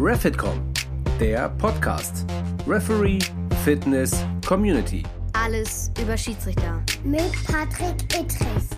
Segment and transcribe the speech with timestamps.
[0.00, 0.60] Refitcom,
[1.18, 2.24] der Podcast.
[2.68, 3.18] Referee,
[3.64, 5.02] Fitness, Community.
[5.32, 6.80] Alles über Schiedsrichter.
[7.02, 8.77] Mit Patrick Ittrich.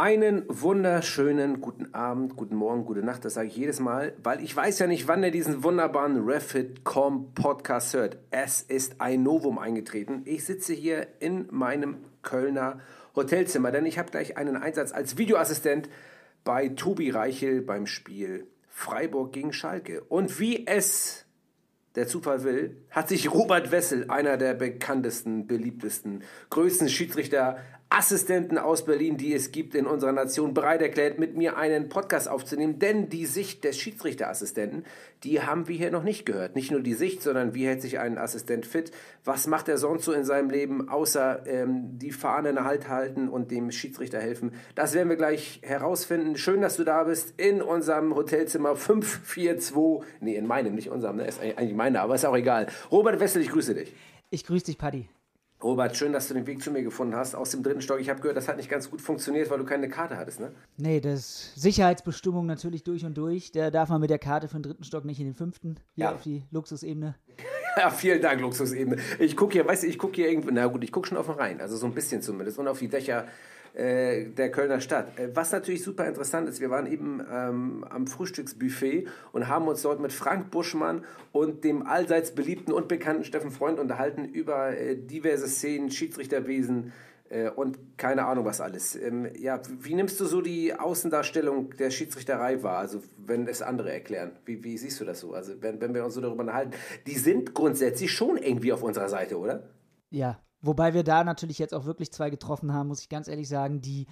[0.00, 4.54] Einen wunderschönen guten Abend, guten Morgen, gute Nacht, das sage ich jedes Mal, weil ich
[4.54, 8.16] weiß ja nicht, wann er diesen wunderbaren Refit.com Podcast hört.
[8.30, 10.22] Es ist ein Novum eingetreten.
[10.24, 12.78] Ich sitze hier in meinem Kölner
[13.16, 15.88] Hotelzimmer, denn ich habe gleich einen Einsatz als Videoassistent
[16.44, 20.02] bei Tobi Reichel beim Spiel Freiburg gegen Schalke.
[20.02, 21.26] Und wie es
[21.96, 27.58] der Zufall will, hat sich Robert Wessel, einer der bekanntesten, beliebtesten, größten Schiedsrichter
[27.90, 32.28] Assistenten aus Berlin, die es gibt in unserer Nation, bereit erklärt, mit mir einen Podcast
[32.28, 32.78] aufzunehmen.
[32.78, 34.84] Denn die Sicht des Schiedsrichterassistenten,
[35.24, 36.54] die haben wir hier noch nicht gehört.
[36.54, 38.92] Nicht nur die Sicht, sondern wie hält sich ein Assistent fit?
[39.24, 43.28] Was macht er sonst so in seinem Leben, außer ähm, die Fahne in Halt halten
[43.28, 44.52] und dem Schiedsrichter helfen?
[44.74, 46.36] Das werden wir gleich herausfinden.
[46.36, 50.06] Schön, dass du da bist in unserem Hotelzimmer 542.
[50.20, 51.26] Nee, in meinem, nicht unserem, ne?
[51.26, 52.66] Ist eigentlich meiner, aber ist auch egal.
[52.90, 53.94] Robert Wessel, ich grüße dich.
[54.30, 55.08] Ich grüße dich, Paddy.
[55.62, 57.98] Robert, schön, dass du den Weg zu mir gefunden hast aus dem dritten Stock.
[58.00, 60.52] Ich habe gehört, das hat nicht ganz gut funktioniert, weil du keine Karte hattest, ne?
[60.76, 63.50] Nee, das ist Sicherheitsbestimmung natürlich durch und durch.
[63.50, 66.04] Da darf man mit der Karte für den dritten Stock nicht in den fünften, hier
[66.04, 66.12] Ja.
[66.14, 67.14] auf die Luxusebene.
[67.76, 68.96] Ja, vielen Dank, Luxusebene.
[69.20, 71.26] Ich gucke hier, weißt du, ich gucke hier irgendwo, na gut, ich gucke schon auf
[71.26, 73.28] den Rhein, also so ein bisschen zumindest, und auf die Dächer
[73.74, 75.18] äh, der Kölner Stadt.
[75.18, 79.82] Äh, was natürlich super interessant ist, wir waren eben ähm, am Frühstücksbuffet und haben uns
[79.82, 84.96] dort mit Frank Buschmann und dem allseits beliebten und bekannten Steffen Freund unterhalten über äh,
[84.96, 86.92] diverse Szenen, Schiedsrichterwesen,
[87.30, 88.96] äh, und keine Ahnung was alles.
[88.96, 92.78] Ähm, ja, wie nimmst du so die Außendarstellung der Schiedsrichterei wahr?
[92.78, 95.34] Also wenn es andere erklären, wie, wie siehst du das so?
[95.34, 96.72] Also wenn, wenn wir uns so darüber unterhalten,
[97.06, 99.68] die sind grundsätzlich schon irgendwie auf unserer Seite, oder?
[100.10, 103.48] Ja, wobei wir da natürlich jetzt auch wirklich zwei getroffen haben, muss ich ganz ehrlich
[103.48, 104.06] sagen, die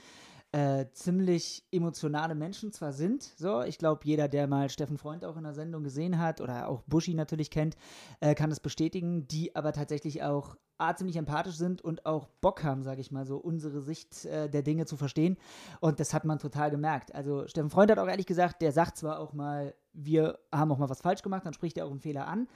[0.53, 5.37] äh, ziemlich emotionale Menschen zwar sind, so, ich glaube, jeder, der mal Steffen Freund auch
[5.37, 7.76] in der Sendung gesehen hat oder auch Buschi natürlich kennt,
[8.21, 12.62] äh, kann das bestätigen, die aber tatsächlich auch A, ziemlich empathisch sind und auch Bock
[12.62, 15.38] haben, sage ich mal, so unsere Sicht äh, der Dinge zu verstehen.
[15.81, 17.15] Und das hat man total gemerkt.
[17.15, 20.78] Also Steffen Freund hat auch ehrlich gesagt, der sagt zwar auch mal, wir haben auch
[20.78, 22.47] mal was falsch gemacht, dann spricht er auch einen Fehler an,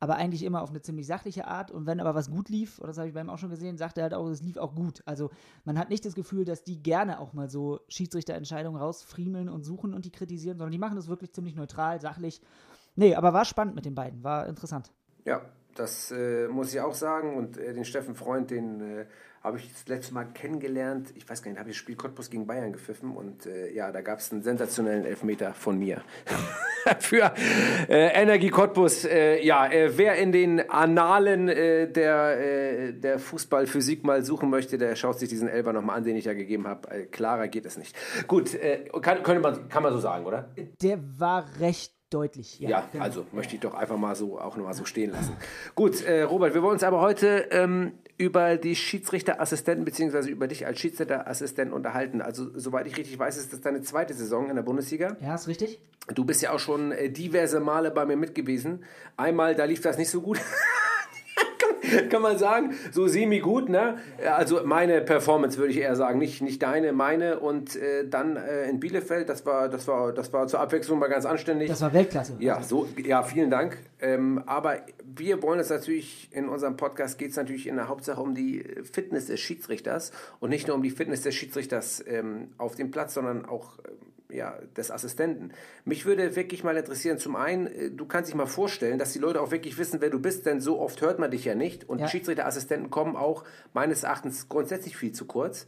[0.00, 1.70] aber eigentlich immer auf eine ziemlich sachliche Art.
[1.70, 3.76] Und wenn aber was gut lief, oder das habe ich bei ihm auch schon gesehen,
[3.76, 5.02] sagt er halt auch, es lief auch gut.
[5.06, 5.30] Also
[5.64, 9.94] man hat nicht das Gefühl, dass die gerne auch mal so Schiedsrichterentscheidungen rausfriemeln und suchen
[9.94, 12.40] und die kritisieren, sondern die machen das wirklich ziemlich neutral, sachlich.
[12.94, 14.92] Nee, aber war spannend mit den beiden, war interessant.
[15.24, 15.42] Ja,
[15.74, 17.36] das äh, muss ich auch sagen.
[17.36, 19.06] Und äh, den Steffen Freund, den äh,
[19.42, 21.12] habe ich das letzte Mal kennengelernt.
[21.14, 23.16] Ich weiß gar nicht, habe ich das Spiel Cottbus gegen Bayern gepfiffen.
[23.16, 26.02] Und äh, ja, da gab es einen sensationellen Elfmeter von mir.
[27.00, 27.32] Für
[27.88, 29.04] äh, Energie Cottbus.
[29.04, 34.78] Äh, ja, äh, wer in den Annalen äh, der, äh, der Fußballphysik mal suchen möchte,
[34.78, 37.06] der schaut sich diesen Elber nochmal an, den ich ja gegeben habe.
[37.06, 37.94] Klarer geht es nicht.
[38.26, 38.58] Gut,
[39.02, 40.48] kann, könnte man, kann man so sagen, oder?
[40.82, 42.58] Der war recht deutlich.
[42.60, 43.04] Ja, Ja, genau.
[43.04, 45.36] also möchte ich doch einfach mal so auch nochmal so stehen lassen.
[45.74, 50.66] Gut, äh, Robert, wir wollen uns aber heute ähm, über die Schiedsrichterassistenten beziehungsweise über dich
[50.66, 52.20] als Schiedsrichterassistent unterhalten.
[52.20, 55.16] Also soweit ich richtig weiß, ist das deine zweite Saison in der Bundesliga.
[55.20, 55.80] Ja, ist richtig.
[56.14, 58.84] Du bist ja auch schon äh, diverse Male bei mir mit gewesen.
[59.16, 60.40] Einmal, da lief das nicht so gut.
[62.10, 63.98] Kann- man sagen, so semi gut, ne?
[64.24, 67.38] Also meine Performance würde ich eher sagen, nicht, nicht deine, meine.
[67.40, 71.06] Und äh, dann äh, in Bielefeld, das war, das war, das war zur Abwechslung mal
[71.08, 71.68] ganz anständig.
[71.68, 72.34] Das war Weltklasse.
[72.40, 73.78] Ja, so, ja, vielen Dank.
[74.00, 78.20] Ähm, aber wir wollen es natürlich, in unserem Podcast geht es natürlich in der Hauptsache
[78.20, 82.74] um die Fitness des Schiedsrichters und nicht nur um die Fitness des Schiedsrichters ähm, auf
[82.74, 83.94] dem Platz, sondern auch ähm,
[84.30, 85.52] ja, des Assistenten.
[85.84, 89.18] Mich würde wirklich mal interessieren, zum einen, äh, du kannst dich mal vorstellen, dass die
[89.18, 91.88] Leute auch wirklich wissen, wer du bist, denn so oft hört man dich ja nicht
[91.88, 92.08] und Ja.
[92.08, 95.66] Schiedsrichterassistenten kommen auch meines Erachtens grundsätzlich viel zu kurz.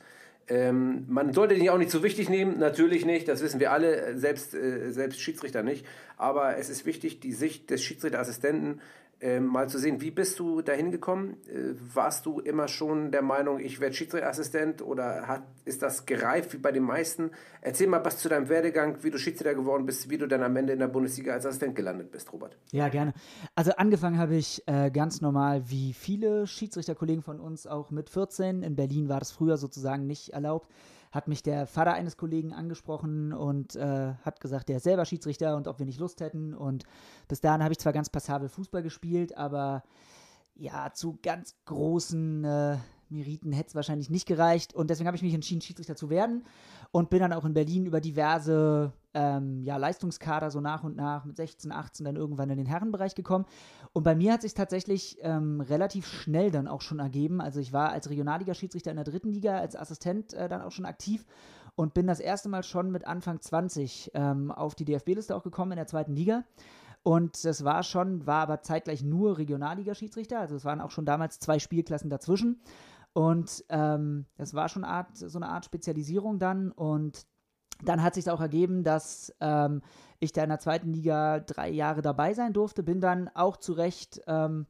[0.49, 4.19] Ähm, man sollte dich auch nicht so wichtig nehmen, natürlich nicht, das wissen wir alle,
[4.19, 5.87] selbst, äh, selbst Schiedsrichter nicht.
[6.16, 8.81] Aber es ist wichtig, die Sicht des Schiedsrichterassistenten
[9.20, 10.00] ähm, mal zu sehen.
[10.00, 11.36] Wie bist du dahin gekommen?
[11.47, 16.52] Äh, warst du immer schon der Meinung, ich werde Schiedsrichterassistent oder hat, ist das gereift
[16.55, 17.31] wie bei den meisten?
[17.61, 20.56] Erzähl mal was zu deinem Werdegang, wie du Schiedsrichter geworden bist, wie du dann am
[20.56, 22.56] Ende in der Bundesliga als Assistent gelandet bist, Robert.
[22.72, 23.12] Ja, gerne.
[23.55, 28.62] Also angefangen habe ich äh, ganz normal wie viele Schiedsrichterkollegen von uns auch mit 14.
[28.62, 30.69] In Berlin war das früher sozusagen nicht erlaubt.
[31.11, 35.57] Hat mich der Vater eines Kollegen angesprochen und äh, hat gesagt, der ist selber Schiedsrichter
[35.57, 36.55] und ob wir nicht Lust hätten.
[36.55, 36.85] Und
[37.27, 39.83] bis dahin habe ich zwar ganz passabel Fußball gespielt, aber
[40.55, 42.77] ja, zu ganz großen äh,
[43.11, 44.75] Meriten hätte es wahrscheinlich nicht gereicht.
[44.75, 46.45] Und deswegen habe ich mich entschieden, Schiedsrichter zu werden.
[46.93, 51.25] Und bin dann auch in Berlin über diverse ähm, ja, Leistungskader so nach und nach
[51.25, 53.47] mit 16, 18 dann irgendwann in den Herrenbereich gekommen.
[53.93, 57.41] Und bei mir hat sich tatsächlich ähm, relativ schnell dann auch schon ergeben.
[57.41, 60.85] Also ich war als Regionalliga-Schiedsrichter in der dritten Liga, als Assistent äh, dann auch schon
[60.85, 61.25] aktiv
[61.75, 65.73] und bin das erste Mal schon mit Anfang 20 ähm, auf die DFB-Liste auch gekommen
[65.73, 66.45] in der zweiten Liga.
[67.03, 70.39] Und das war schon, war aber zeitgleich nur Regionalliga-Schiedsrichter.
[70.39, 72.61] Also es waren auch schon damals zwei Spielklassen dazwischen.
[73.12, 76.71] Und ähm, das war schon Art, so eine Art Spezialisierung dann.
[76.71, 77.27] Und
[77.83, 79.83] dann hat sich auch ergeben, dass ähm,
[80.19, 82.83] ich da in der zweiten Liga drei Jahre dabei sein durfte.
[82.83, 84.67] Bin dann auch zu Recht, ähm,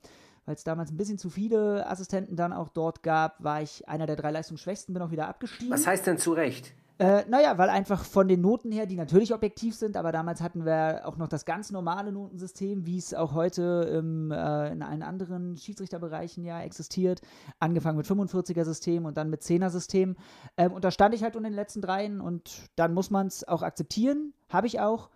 [0.47, 4.07] weil es damals ein bisschen zu viele Assistenten dann auch dort gab, war ich einer
[4.07, 5.73] der drei Leistungsschwächsten, bin auch wieder abgestiegen.
[5.73, 6.75] Was heißt denn zu Recht?
[7.01, 10.67] Äh, naja, weil einfach von den Noten her, die natürlich objektiv sind, aber damals hatten
[10.67, 15.03] wir auch noch das ganz normale Notensystem, wie es auch heute im, äh, in allen
[15.03, 17.23] anderen Schiedsrichterbereichen ja existiert.
[17.59, 20.15] Angefangen mit 45er-System und dann mit 10er-System.
[20.59, 23.49] Ähm, und da stand ich halt unter den letzten dreien und dann muss man es
[23.49, 24.35] auch akzeptieren.
[24.51, 25.09] Habe ich auch.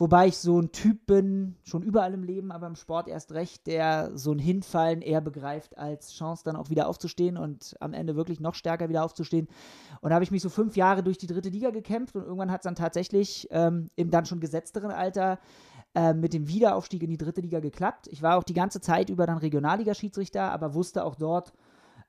[0.00, 3.66] Wobei ich so ein Typ bin, schon überall im Leben, aber im Sport erst recht,
[3.66, 8.14] der so ein Hinfallen eher begreift als Chance, dann auch wieder aufzustehen und am Ende
[8.14, 9.48] wirklich noch stärker wieder aufzustehen.
[10.00, 12.52] Und da habe ich mich so fünf Jahre durch die dritte Liga gekämpft und irgendwann
[12.52, 15.40] hat es dann tatsächlich ähm, im dann schon gesetzteren Alter
[15.96, 18.06] äh, mit dem Wiederaufstieg in die dritte Liga geklappt.
[18.06, 21.52] Ich war auch die ganze Zeit über dann Regionalliga-Schiedsrichter, aber wusste auch dort,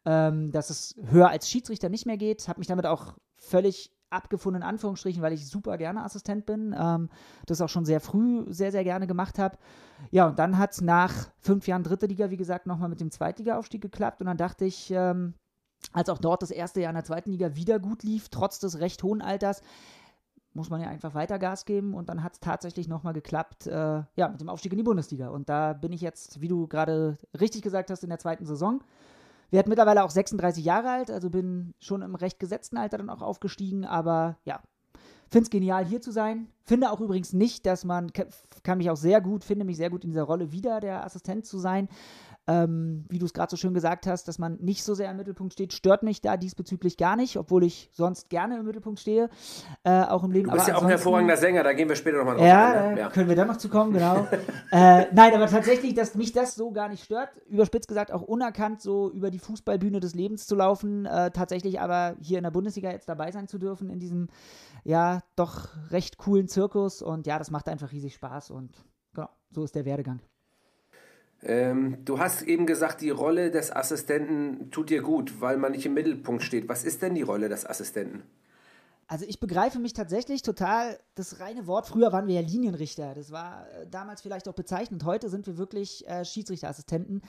[0.05, 2.47] ähm, dass es höher als Schiedsrichter nicht mehr geht.
[2.47, 6.75] Habe mich damit auch völlig abgefunden, in Anführungsstrichen, weil ich super gerne Assistent bin.
[6.77, 7.09] Ähm,
[7.45, 9.57] das auch schon sehr früh sehr, sehr gerne gemacht habe.
[10.11, 13.11] Ja, und dann hat es nach fünf Jahren dritte Liga, wie gesagt, nochmal mit dem
[13.11, 14.21] Zweitliga-Aufstieg geklappt.
[14.21, 15.33] Und dann dachte ich, ähm,
[15.93, 18.79] als auch dort das erste Jahr in der zweiten Liga wieder gut lief, trotz des
[18.79, 19.61] recht hohen Alters,
[20.53, 24.03] muss man ja einfach weiter Gas geben und dann hat es tatsächlich nochmal geklappt, äh,
[24.15, 25.29] ja, mit dem Aufstieg in die Bundesliga.
[25.29, 28.81] Und da bin ich jetzt, wie du gerade richtig gesagt hast, in der zweiten Saison.
[29.51, 33.21] Werde mittlerweile auch 36 Jahre alt, also bin schon im recht gesetzten Alter dann auch
[33.21, 34.61] aufgestiegen, aber ja,
[35.29, 36.47] finde es genial hier zu sein.
[36.63, 38.11] Finde auch übrigens nicht, dass man,
[38.63, 41.45] kann mich auch sehr gut, finde mich sehr gut in dieser Rolle wieder der Assistent
[41.45, 41.87] zu sein
[42.49, 45.17] ähm, wie du es gerade so schön gesagt hast, dass man nicht so sehr im
[45.17, 49.29] Mittelpunkt steht, stört mich da diesbezüglich gar nicht, obwohl ich sonst gerne im Mittelpunkt stehe,
[49.83, 50.49] äh, auch im Leben.
[50.49, 52.71] Du bist aber ja auch ein hervorragender Sänger, da gehen wir später nochmal drauf ja,
[52.71, 52.93] ein.
[52.95, 52.99] Ne?
[53.01, 54.27] Ja, können wir da noch zu kommen, genau.
[54.71, 58.81] äh, nein, aber tatsächlich, dass mich das so gar nicht stört, überspitzt gesagt auch unerkannt
[58.81, 62.89] so über die Fußballbühne des Lebens zu laufen, äh, tatsächlich aber hier in der Bundesliga
[62.89, 64.27] jetzt dabei sein zu dürfen in diesem,
[64.83, 68.75] ja, doch recht coolen Zirkus und ja, das macht einfach riesig Spaß und
[69.13, 70.19] genau, so ist der Werdegang.
[71.41, 75.85] Ähm, du hast eben gesagt, die Rolle des Assistenten tut dir gut, weil man nicht
[75.85, 76.67] im Mittelpunkt steht.
[76.67, 78.23] Was ist denn die Rolle des Assistenten?
[79.11, 83.31] Also ich begreife mich tatsächlich total, das reine Wort, früher waren wir ja Linienrichter, das
[83.31, 87.23] war äh, damals vielleicht auch bezeichnend, heute sind wir wirklich äh, Schiedsrichterassistenten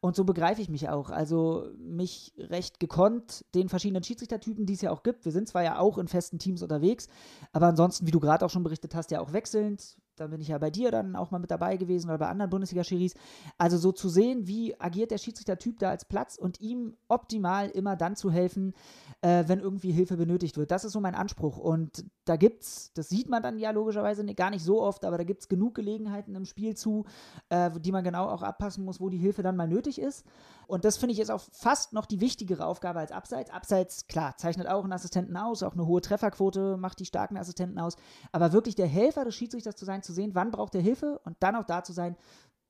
[0.00, 1.10] und so begreife ich mich auch.
[1.10, 5.26] Also mich recht gekonnt den verschiedenen Schiedsrichtertypen, die es ja auch gibt.
[5.26, 7.08] Wir sind zwar ja auch in festen Teams unterwegs,
[7.52, 10.48] aber ansonsten, wie du gerade auch schon berichtet hast, ja auch wechselnd da bin ich
[10.48, 13.14] ja bei dir dann auch mal mit dabei gewesen oder bei anderen Bundesliga-Schiris.
[13.58, 17.96] Also so zu sehen, wie agiert der Schiedsrichter-Typ da als Platz und ihm optimal immer
[17.96, 18.74] dann zu helfen,
[19.20, 20.70] äh, wenn irgendwie Hilfe benötigt wird.
[20.70, 21.58] Das ist so mein Anspruch.
[21.58, 25.18] Und da gibt es, das sieht man dann ja logischerweise gar nicht so oft, aber
[25.18, 27.04] da gibt es genug Gelegenheiten im Spiel zu,
[27.50, 30.24] äh, die man genau auch abpassen muss, wo die Hilfe dann mal nötig ist.
[30.66, 33.50] Und das finde ich ist auch fast noch die wichtigere Aufgabe als Abseits.
[33.50, 37.78] Abseits, klar, zeichnet auch einen Assistenten aus, auch eine hohe Trefferquote macht die starken Assistenten
[37.78, 37.96] aus.
[38.32, 41.36] Aber wirklich der Helfer des Schiedsrichters zu sein, zu sehen, wann braucht er Hilfe und
[41.40, 42.16] dann auch da zu sein,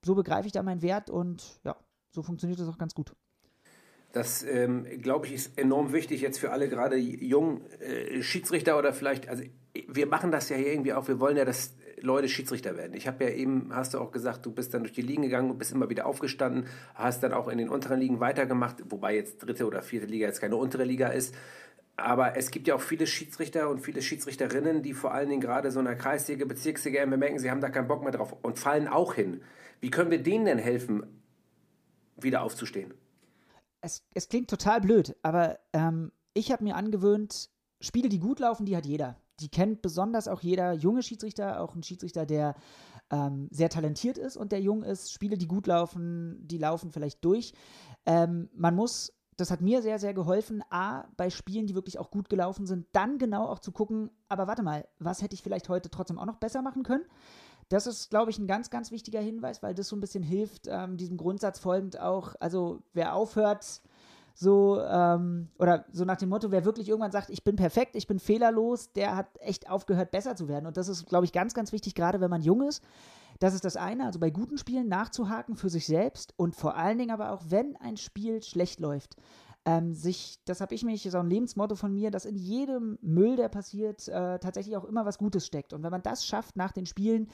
[0.04, 1.76] so begreife ich da meinen Wert und ja,
[2.10, 3.14] so funktioniert das auch ganz gut.
[4.12, 8.94] Das, ähm, glaube ich, ist enorm wichtig jetzt für alle gerade jungen äh, Schiedsrichter oder
[8.94, 9.42] vielleicht, also
[9.88, 12.94] wir machen das ja hier irgendwie auch, wir wollen ja, dass Leute Schiedsrichter werden.
[12.94, 15.50] Ich habe ja eben, hast du auch gesagt, du bist dann durch die Ligen gegangen
[15.50, 19.38] und bist immer wieder aufgestanden, hast dann auch in den unteren Ligen weitergemacht, wobei jetzt
[19.38, 21.34] dritte oder vierte Liga jetzt keine untere Liga ist.
[21.96, 25.70] Aber es gibt ja auch viele Schiedsrichter und viele Schiedsrichterinnen, die vor allen Dingen gerade
[25.70, 28.86] so in der Kreisliga, Bezirksliga merken, sie haben da keinen Bock mehr drauf und fallen
[28.86, 29.40] auch hin.
[29.80, 31.06] Wie können wir denen denn helfen,
[32.18, 32.92] wieder aufzustehen?
[33.80, 37.50] Es, es klingt total blöd, aber ähm, ich habe mir angewöhnt,
[37.80, 39.16] Spiele, die gut laufen, die hat jeder.
[39.40, 42.54] Die kennt besonders auch jeder junge Schiedsrichter, auch ein Schiedsrichter, der
[43.10, 45.12] ähm, sehr talentiert ist und der jung ist.
[45.12, 47.52] Spiele, die gut laufen, die laufen vielleicht durch.
[48.06, 52.10] Ähm, man muss das hat mir sehr, sehr geholfen, A, bei Spielen, die wirklich auch
[52.10, 55.68] gut gelaufen sind, dann genau auch zu gucken, aber warte mal, was hätte ich vielleicht
[55.68, 57.04] heute trotzdem auch noch besser machen können?
[57.68, 60.68] Das ist, glaube ich, ein ganz, ganz wichtiger Hinweis, weil das so ein bisschen hilft,
[60.68, 63.82] ähm, diesem Grundsatz folgend auch, also wer aufhört,
[64.38, 68.06] so, ähm, oder so nach dem Motto, wer wirklich irgendwann sagt, ich bin perfekt, ich
[68.06, 70.66] bin fehlerlos, der hat echt aufgehört, besser zu werden.
[70.66, 72.84] Und das ist, glaube ich, ganz, ganz wichtig, gerade wenn man jung ist.
[73.38, 76.98] Das ist das eine, also bei guten Spielen nachzuhaken für sich selbst und vor allen
[76.98, 79.16] Dingen aber auch, wenn ein Spiel schlecht läuft,
[79.64, 83.36] ähm, sich, das habe ich mich, so ein Lebensmotto von mir, dass in jedem Müll,
[83.36, 85.72] der passiert, äh, tatsächlich auch immer was Gutes steckt.
[85.72, 87.28] Und wenn man das schafft, nach den Spielen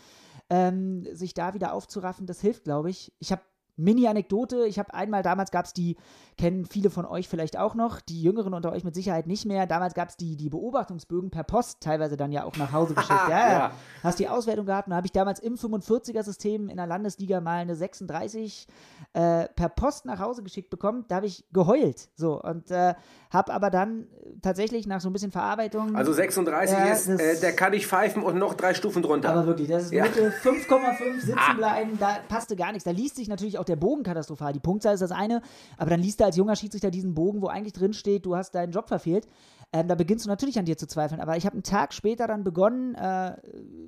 [0.51, 3.13] ähm, sich da wieder aufzuraffen, das hilft, glaube ich.
[3.19, 3.43] Ich habe
[3.83, 4.67] Mini-Anekdote.
[4.67, 5.97] Ich habe einmal, damals gab es die,
[6.39, 9.67] kennen viele von euch vielleicht auch noch, die Jüngeren unter euch mit Sicherheit nicht mehr.
[9.67, 13.29] Damals gab es die, die Beobachtungsbögen per Post, teilweise dann ja auch nach Hause geschickt.
[13.29, 13.73] ja, ja.
[14.03, 17.59] Hast die Auswertung gehabt und da habe ich damals im 45er-System in der Landesliga mal
[17.59, 18.67] eine 36
[19.12, 21.05] äh, per Post nach Hause geschickt bekommen.
[21.09, 22.09] Da habe ich geheult.
[22.15, 22.95] So und äh,
[23.31, 24.07] habe aber dann
[24.43, 25.97] tatsächlich nach so ein bisschen Verarbeitung.
[25.97, 29.31] Also 36 äh, ist, äh, der kann ich pfeifen und noch drei Stufen drunter.
[29.31, 30.05] Aber wirklich, das ist ja.
[30.05, 31.55] Mitte 5,5 sitzen ah.
[31.55, 32.85] bleiben, da passte gar nichts.
[32.85, 34.52] Da liest sich natürlich auch der Bogen katastrophal.
[34.52, 35.43] Die Punktzahl ist das eine,
[35.76, 38.55] aber dann liest du als junger Schiedsrichter diesen Bogen, wo eigentlich drin steht, du hast
[38.55, 39.26] deinen Job verfehlt.
[39.73, 41.21] Ähm, da beginnst du natürlich an dir zu zweifeln.
[41.21, 43.37] Aber ich habe einen Tag später dann begonnen, äh,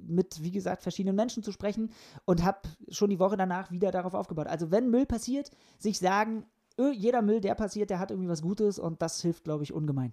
[0.07, 1.91] mit, wie gesagt, verschiedenen Menschen zu sprechen
[2.25, 4.47] und habe schon die Woche danach wieder darauf aufgebaut.
[4.47, 6.47] Also wenn Müll passiert, sich sagen,
[6.79, 9.73] öh, jeder Müll, der passiert, der hat irgendwie was Gutes und das hilft, glaube ich,
[9.73, 10.13] ungemein.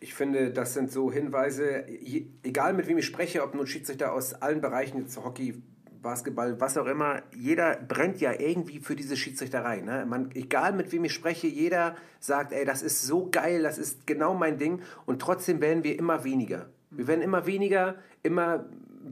[0.00, 4.32] Ich finde, das sind so Hinweise, egal mit wem ich spreche, ob nun Schiedsrichter aus
[4.34, 5.60] allen Bereichen, jetzt Hockey,
[6.02, 9.80] Basketball, was auch immer, jeder brennt ja irgendwie für diese Schiedsrichterei.
[9.80, 10.06] Ne?
[10.06, 14.06] Man, egal mit wem ich spreche, jeder sagt, ey, das ist so geil, das ist
[14.06, 14.82] genau mein Ding.
[15.06, 16.66] Und trotzdem werden wir immer weniger.
[16.90, 18.66] Wir werden immer weniger, immer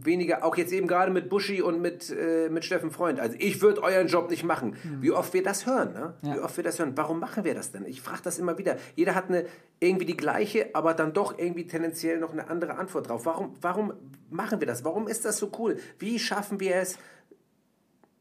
[0.04, 3.20] weniger, auch jetzt eben gerade mit Buschi und mit, äh, mit Steffen Freund.
[3.20, 4.76] Also ich würde euren Job nicht machen.
[4.82, 5.02] Mhm.
[5.02, 6.14] Wie oft wir das hören, ne?
[6.22, 6.34] Ja.
[6.34, 6.92] Wie oft wir das hören.
[6.96, 7.84] Warum machen wir das denn?
[7.86, 8.76] Ich frage das immer wieder.
[8.94, 9.46] Jeder hat eine
[9.80, 13.26] irgendwie die gleiche, aber dann doch irgendwie tendenziell noch eine andere Antwort drauf.
[13.26, 13.92] Warum, warum
[14.30, 14.84] machen wir das?
[14.84, 15.76] Warum ist das so cool?
[15.98, 16.98] Wie schaffen wir es,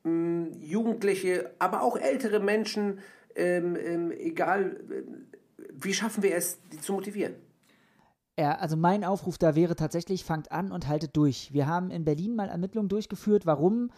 [0.04, 3.00] mh, hm, Jugendliche, aber auch ältere Menschen,
[3.36, 5.04] ähm, ähm, egal, äh,
[5.74, 7.36] wie schaffen wir es, die zu motivieren?
[8.38, 11.54] Ja, also mein Aufruf da wäre tatsächlich, fangt an und haltet durch.
[11.54, 13.92] Wir haben in Berlin mal Ermittlungen durchgeführt, warum,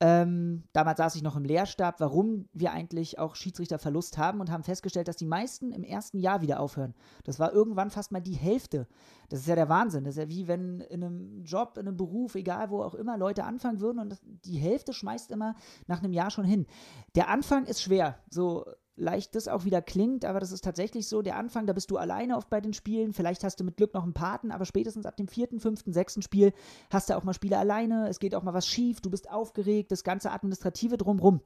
[0.00, 4.62] ähm, damals saß ich noch im Lehrstab, warum wir eigentlich auch Schiedsrichterverlust haben und haben
[4.62, 6.94] festgestellt, dass die meisten im ersten Jahr wieder aufhören.
[7.24, 8.86] Das war irgendwann fast mal die Hälfte.
[9.30, 10.04] Das ist ja der Wahnsinn.
[10.04, 13.16] Das ist ja wie wenn in einem Job, in einem Beruf, egal wo auch immer,
[13.16, 15.54] Leute anfangen würden und die Hälfte schmeißt immer
[15.86, 16.66] nach einem Jahr schon hin.
[17.14, 18.18] Der Anfang ist schwer.
[18.28, 18.66] So
[18.98, 21.96] leicht das auch wieder klingt, aber das ist tatsächlich so, der Anfang, da bist du
[21.96, 25.06] alleine oft bei den Spielen, vielleicht hast du mit Glück noch einen Paten, aber spätestens
[25.06, 26.52] ab dem vierten, fünften, sechsten Spiel
[26.90, 29.92] hast du auch mal Spiele alleine, es geht auch mal was schief, du bist aufgeregt,
[29.92, 31.40] das ganze Administrative drumrum.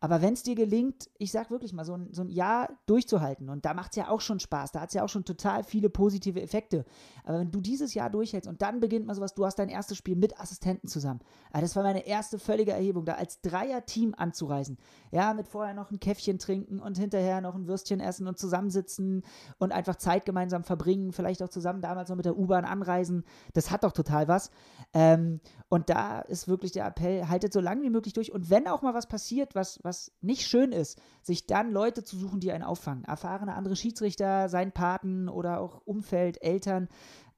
[0.00, 3.48] Aber wenn es dir gelingt, ich sag wirklich mal, so ein, so ein Jahr durchzuhalten,
[3.48, 5.64] und da macht es ja auch schon Spaß, da hat es ja auch schon total
[5.64, 6.84] viele positive Effekte.
[7.24, 9.96] Aber wenn du dieses Jahr durchhältst und dann beginnt mal sowas, du hast dein erstes
[9.96, 11.20] Spiel mit Assistenten zusammen.
[11.52, 14.78] Also das war meine erste völlige Erhebung, da als Dreier-Team anzureisen.
[15.10, 19.22] Ja, mit vorher noch ein Käffchen trinken und hinterher noch ein Würstchen essen und zusammensitzen
[19.58, 23.24] und einfach Zeit gemeinsam verbringen, vielleicht auch zusammen damals noch mit der U-Bahn anreisen.
[23.52, 24.50] Das hat doch total was.
[24.92, 28.32] Ähm, und da ist wirklich der Appell, haltet so lange wie möglich durch.
[28.32, 32.16] Und wenn auch mal was passiert, was, was nicht schön ist, sich dann Leute zu
[32.16, 33.04] suchen, die einen auffangen.
[33.04, 36.88] Erfahrene andere Schiedsrichter, sein Paten oder auch Umfeld, Eltern.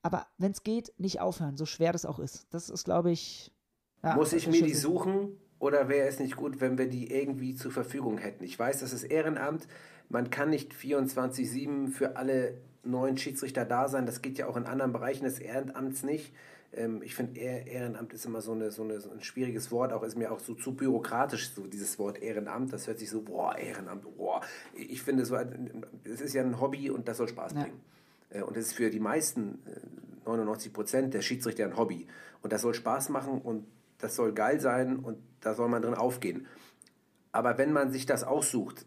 [0.03, 2.47] Aber wenn es geht, nicht aufhören, so schwer das auch ist.
[2.51, 3.53] Das ist, glaube ich.
[4.03, 7.55] Ja, Muss ich mir die suchen oder wäre es nicht gut, wenn wir die irgendwie
[7.55, 8.45] zur Verfügung hätten?
[8.45, 9.67] Ich weiß, das ist Ehrenamt.
[10.09, 14.07] Man kann nicht 24-7 für alle neuen Schiedsrichter da sein.
[14.07, 16.33] Das geht ja auch in anderen Bereichen des Ehrenamts nicht.
[16.73, 20.03] Ähm, ich finde, Ehrenamt ist immer so, eine, so, eine, so ein schwieriges Wort, auch
[20.03, 22.73] ist mir auch so zu bürokratisch, so dieses Wort Ehrenamt.
[22.73, 24.43] Das hört sich so, boah, Ehrenamt, boah.
[24.75, 25.37] Ich finde, so,
[26.05, 27.81] es ist ja ein Hobby und das soll Spaß bringen.
[28.31, 28.41] Ja.
[28.41, 29.59] Äh, und es ist für die meisten,
[30.27, 32.07] 99 äh, Prozent der Schiedsrichter ein Hobby.
[32.43, 33.67] Und das soll Spaß machen und
[33.99, 36.47] das soll geil sein und da soll man drin aufgehen.
[37.33, 38.87] Aber wenn man sich das aussucht,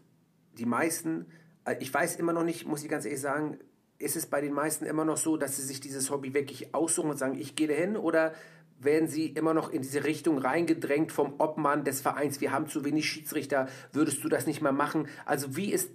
[0.58, 1.26] die meisten,
[1.64, 3.58] äh, ich weiß immer noch nicht, muss ich ganz ehrlich sagen,
[3.98, 7.10] ist es bei den meisten immer noch so, dass sie sich dieses Hobby wirklich aussuchen
[7.10, 8.32] und sagen, ich gehe dahin oder
[8.78, 12.84] werden sie immer noch in diese Richtung reingedrängt vom Obmann des Vereins, wir haben zu
[12.84, 15.06] wenig Schiedsrichter, würdest du das nicht mehr machen?
[15.26, 15.90] Also wie ist,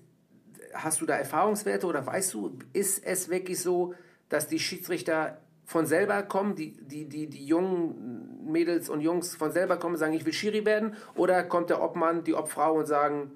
[0.74, 3.96] hast du da Erfahrungswerte oder weißt du, ist es wirklich so,
[4.30, 8.15] dass die Schiedsrichter von selber kommen, die, die, die, die jungen
[8.46, 10.96] Mädels und Jungs von selber kommen und sagen, ich will Schiri werden?
[11.16, 13.32] Oder kommt der Obmann, die Obfrau und sagen,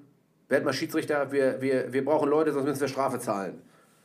[0.48, 3.62] werd mal Schiedsrichter, wir, wir, wir brauchen Leute, sonst müssen wir Strafe zahlen?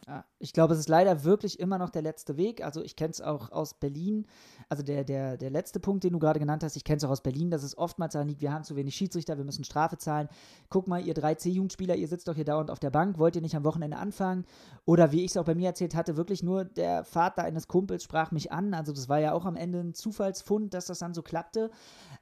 [0.07, 2.63] Ja, ich glaube, es ist leider wirklich immer noch der letzte Weg.
[2.63, 4.27] Also ich kenne es auch aus Berlin.
[4.69, 7.09] Also der, der, der letzte Punkt, den du gerade genannt hast, ich kenne es auch
[7.09, 9.97] aus Berlin, dass es oftmals daran liegt, wir haben zu wenig Schiedsrichter, wir müssen Strafe
[9.97, 10.29] zahlen.
[10.69, 13.55] Guck mal, ihr 3C-Jugendspieler, ihr sitzt doch hier dauernd auf der Bank, wollt ihr nicht
[13.55, 14.45] am Wochenende anfangen?
[14.85, 18.03] Oder wie ich es auch bei mir erzählt hatte, wirklich nur der Vater eines Kumpels
[18.03, 18.75] sprach mich an.
[18.75, 21.71] Also das war ja auch am Ende ein Zufallsfund, dass das dann so klappte.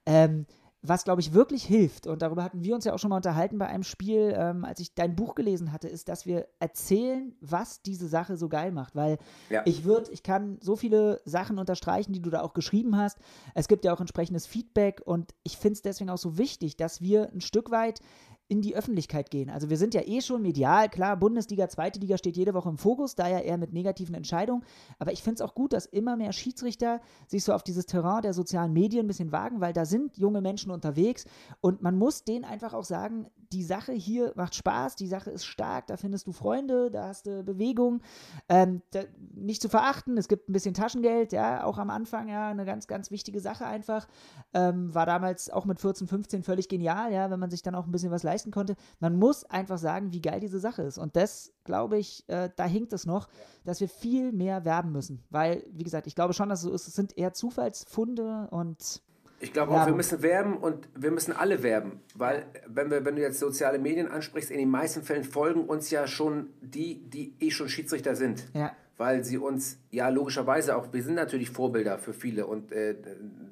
[0.05, 0.45] Ähm,
[0.85, 3.57] was, glaube ich, wirklich hilft, und darüber hatten wir uns ja auch schon mal unterhalten
[3.57, 7.81] bei einem Spiel, ähm, als ich dein Buch gelesen hatte, ist, dass wir erzählen, was
[7.81, 8.93] diese Sache so geil macht.
[8.93, 9.17] Weil
[9.49, 9.61] ja.
[9.65, 13.17] ich würde, ich kann so viele Sachen unterstreichen, die du da auch geschrieben hast.
[13.55, 16.99] Es gibt ja auch entsprechendes Feedback und ich finde es deswegen auch so wichtig, dass
[16.99, 18.01] wir ein Stück weit
[18.49, 19.49] in die Öffentlichkeit gehen.
[19.49, 22.77] Also wir sind ja eh schon medial, klar, Bundesliga, zweite Liga steht jede Woche im
[22.77, 24.63] Fokus, da ja eher mit negativen Entscheidungen.
[24.99, 28.21] Aber ich finde es auch gut, dass immer mehr Schiedsrichter sich so auf dieses Terrain
[28.21, 31.25] der sozialen Medien ein bisschen wagen, weil da sind junge Menschen unterwegs
[31.61, 35.45] und man muss denen einfach auch sagen, die Sache hier macht Spaß, die Sache ist
[35.45, 38.01] stark, da findest du Freunde, da hast du Bewegung.
[38.49, 39.01] Ähm, da,
[39.35, 42.87] nicht zu verachten, es gibt ein bisschen Taschengeld, ja, auch am Anfang, ja, eine ganz,
[42.87, 44.07] ganz wichtige Sache einfach.
[44.53, 47.85] Ähm, war damals auch mit 14, 15 völlig genial, ja, wenn man sich dann auch
[47.85, 48.75] ein bisschen was leisten konnte.
[48.99, 50.97] Man muss einfach sagen, wie geil diese Sache ist.
[50.97, 53.27] Und das, glaube ich, äh, da hinkt es noch,
[53.63, 55.23] dass wir viel mehr werben müssen.
[55.29, 59.01] Weil, wie gesagt, ich glaube schon, dass es so ist, es sind eher Zufallsfunde und
[59.43, 63.17] ich glaube auch, wir müssen werben und wir müssen alle werben, weil wenn, wir, wenn
[63.17, 67.35] du jetzt soziale Medien ansprichst, in den meisten Fällen folgen uns ja schon die, die
[67.41, 68.45] eh schon Schiedsrichter sind.
[68.53, 68.71] Ja.
[68.95, 72.95] Weil sie uns, ja logischerweise auch, wir sind natürlich Vorbilder für viele und äh,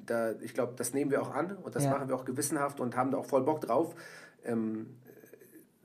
[0.06, 1.90] da, ich glaube, das nehmen wir auch an und das ja.
[1.90, 3.94] machen wir auch gewissenhaft und haben da auch voll Bock drauf.
[4.44, 4.86] Ähm,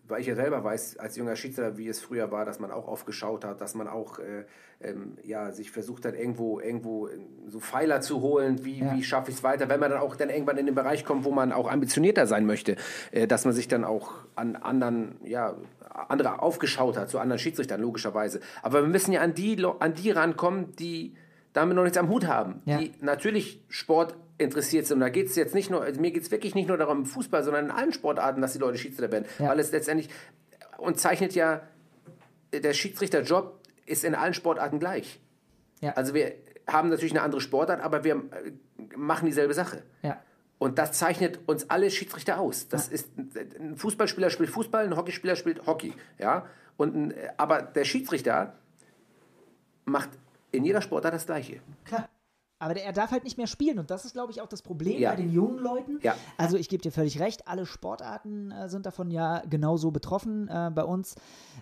[0.07, 2.87] weil ich ja selber weiß, als junger Schiedsrichter, wie es früher war, dass man auch
[2.87, 4.45] aufgeschaut hat, dass man auch äh,
[4.79, 7.09] ähm, ja, sich versucht hat, irgendwo, irgendwo
[7.47, 8.95] so Pfeiler zu holen, wie, ja.
[8.95, 11.25] wie schaffe ich es weiter, wenn man dann auch dann irgendwann in den Bereich kommt,
[11.25, 12.75] wo man auch ambitionierter sein möchte,
[13.11, 15.55] äh, dass man sich dann auch an anderen, ja,
[15.89, 18.39] andere aufgeschaut hat, zu anderen Schiedsrichtern, logischerweise.
[18.61, 21.15] Aber wir müssen ja an die, an die rankommen, die
[21.53, 22.77] damit noch nichts am Hut haben, ja.
[22.77, 24.95] die natürlich Sport interessiert sind.
[24.95, 26.99] Und da geht es jetzt nicht nur, also mir geht es wirklich nicht nur darum
[26.99, 29.25] im Fußball, sondern in allen Sportarten, dass die Leute Schiedsrichter werden.
[29.39, 29.49] Ja.
[29.49, 30.09] Weil es letztendlich,
[30.77, 31.61] und zeichnet ja,
[32.53, 35.19] der Schiedsrichterjob ist in allen Sportarten gleich.
[35.81, 35.93] Ja.
[35.93, 36.33] Also wir
[36.67, 38.51] haben natürlich eine andere Sportart, aber wir äh,
[38.95, 39.83] machen dieselbe Sache.
[40.01, 40.21] Ja.
[40.59, 42.67] Und das zeichnet uns alle Schiedsrichter aus.
[42.67, 42.95] Das ja.
[42.95, 46.47] ist ein Fußballspieler spielt Fußball, ein Hockeyspieler spielt Hockey, ja.
[46.77, 48.55] Und ein, aber der Schiedsrichter
[49.85, 50.09] macht
[50.51, 51.61] in jeder Sportart das Gleiche.
[51.85, 52.09] Klar.
[52.59, 54.63] Aber der, er darf halt nicht mehr spielen und das ist, glaube ich, auch das
[54.63, 55.11] Problem ja.
[55.11, 55.99] bei den jungen Leuten.
[56.01, 56.15] Ja.
[56.37, 60.47] Also ich gebe dir völlig recht, alle Sportarten äh, sind davon ja genauso betroffen.
[60.47, 61.15] Äh, bei uns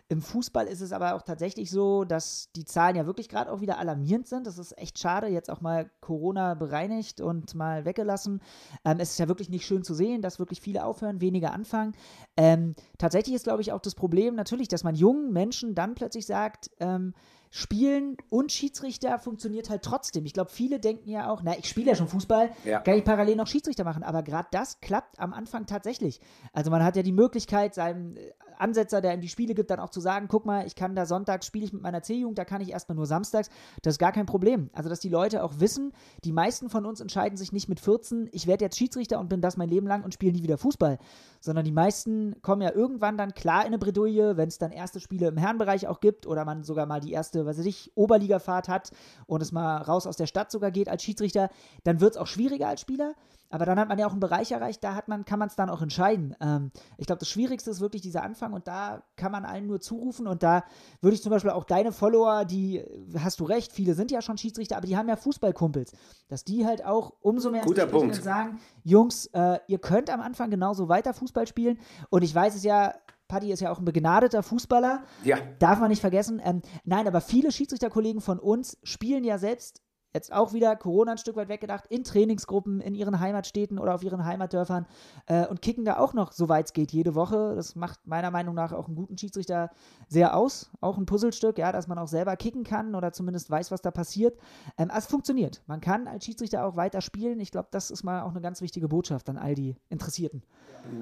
[0.08, 3.60] im Fußball ist es aber auch tatsächlich so, dass die Zahlen ja wirklich gerade auch
[3.60, 4.48] wieder alarmierend sind.
[4.48, 8.42] Das ist echt schade, jetzt auch mal Corona bereinigt und mal weggelassen.
[8.86, 11.94] Ähm, es ist ja wirklich nicht schön zu sehen, dass wirklich viele aufhören, weniger anfangen.
[12.38, 16.26] Ähm, tatsächlich ist, glaube ich, auch das Problem natürlich, dass man jungen Menschen dann plötzlich
[16.26, 17.14] sagt, ähm,
[17.58, 20.26] Spielen und Schiedsrichter funktioniert halt trotzdem.
[20.26, 22.82] Ich glaube, viele denken ja auch, na, ich spiele ja schon Fußball, ja.
[22.82, 24.04] kann ich parallel noch Schiedsrichter machen.
[24.04, 26.20] Aber gerade das klappt am Anfang tatsächlich.
[26.52, 29.80] Also man hat ja die Möglichkeit, seinem äh, Ansetzer, der ihm die Spiele gibt, dann
[29.80, 32.46] auch zu sagen, guck mal, ich kann da sonntags spiele ich mit meiner C-Jugend, da
[32.46, 33.50] kann ich erstmal nur samstags.
[33.82, 34.70] Das ist gar kein Problem.
[34.74, 38.30] Also, dass die Leute auch wissen, die meisten von uns entscheiden sich nicht mit 14,
[38.32, 40.98] ich werde jetzt Schiedsrichter und bin das mein Leben lang und spiele nie wieder Fußball.
[41.40, 45.00] Sondern die meisten kommen ja irgendwann dann klar in eine Bredouille, wenn es dann erste
[45.00, 48.92] Spiele im Herrenbereich auch gibt oder man sogar mal die erste, weiß ich, Oberligafahrt hat
[49.28, 51.50] und es mal raus aus der Stadt sogar geht als Schiedsrichter,
[51.84, 53.14] dann wird es auch schwieriger als Spieler.
[53.50, 55.56] Aber dann hat man ja auch einen Bereich erreicht, da hat man, kann man es
[55.56, 56.36] dann auch entscheiden.
[56.42, 59.80] Ähm, ich glaube, das Schwierigste ist wirklich dieser Anfang und da kann man allen nur
[59.80, 60.64] zurufen und da
[61.02, 62.84] würde ich zum Beispiel auch deine Follower, die,
[63.18, 65.94] hast du recht, viele sind ja schon Schiedsrichter, aber die haben ja Fußballkumpels,
[66.28, 68.16] dass die halt auch umso mehr Guter Punkt.
[68.16, 71.80] sagen, Jungs, äh, ihr könnt am Anfang genauso weiter Fußball spielen
[72.10, 72.94] und ich weiß es ja,
[73.28, 75.04] Paddy ist ja auch ein begnadeter Fußballer.
[75.24, 75.38] Ja.
[75.60, 76.40] Darf man nicht vergessen.
[76.44, 79.82] Ähm, nein, aber viele Schiedsrichterkollegen von uns spielen ja selbst
[80.16, 84.02] jetzt auch wieder Corona ein Stück weit weggedacht, in Trainingsgruppen, in ihren Heimatstädten oder auf
[84.02, 84.88] ihren Heimatdörfern
[85.28, 87.54] äh, und kicken da auch noch, soweit es geht, jede Woche.
[87.56, 89.70] Das macht meiner Meinung nach auch einen guten Schiedsrichter
[90.08, 90.72] sehr aus.
[90.82, 93.92] Auch ein Puzzlestück, ja, dass man auch selber kicken kann oder zumindest weiß, was da
[93.92, 94.40] passiert.
[94.78, 95.62] Ähm, es funktioniert.
[95.68, 97.40] Man kann als Schiedsrichter auch weiter spielen.
[97.40, 100.44] Ich glaube, das ist mal auch eine ganz wichtige Botschaft an all die Interessierten.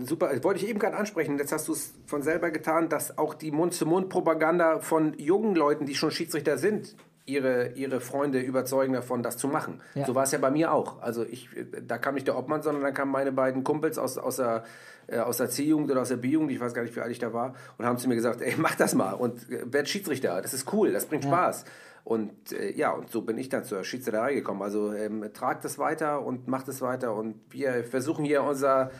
[0.05, 1.37] Super, das wollte ich eben gerade ansprechen.
[1.37, 5.93] Jetzt hast du es von selber getan, dass auch die Mund-zu-Mund-Propaganda von jungen Leuten, die
[5.93, 6.95] schon Schiedsrichter sind,
[7.25, 9.81] ihre, ihre Freunde überzeugen davon, das zu machen.
[9.95, 10.05] Ja.
[10.05, 11.01] So war es ja bei mir auch.
[11.01, 11.49] Also ich,
[11.81, 14.63] da kam nicht der Obmann, sondern dann kamen meine beiden Kumpels aus, aus der,
[15.07, 17.19] äh, aus der C-Jugend oder aus der B-Jugend, ich weiß gar nicht, wie alt ich
[17.19, 20.41] da war, und haben zu mir gesagt, ey, mach das mal und äh, werd Schiedsrichter,
[20.41, 21.29] das ist cool, das bringt ja.
[21.29, 21.65] Spaß.
[22.03, 24.61] Und äh, ja, und so bin ich dann zur Schiedsrichterei gekommen.
[24.61, 28.91] Also ähm, tragt das weiter und macht es weiter und wir versuchen hier unser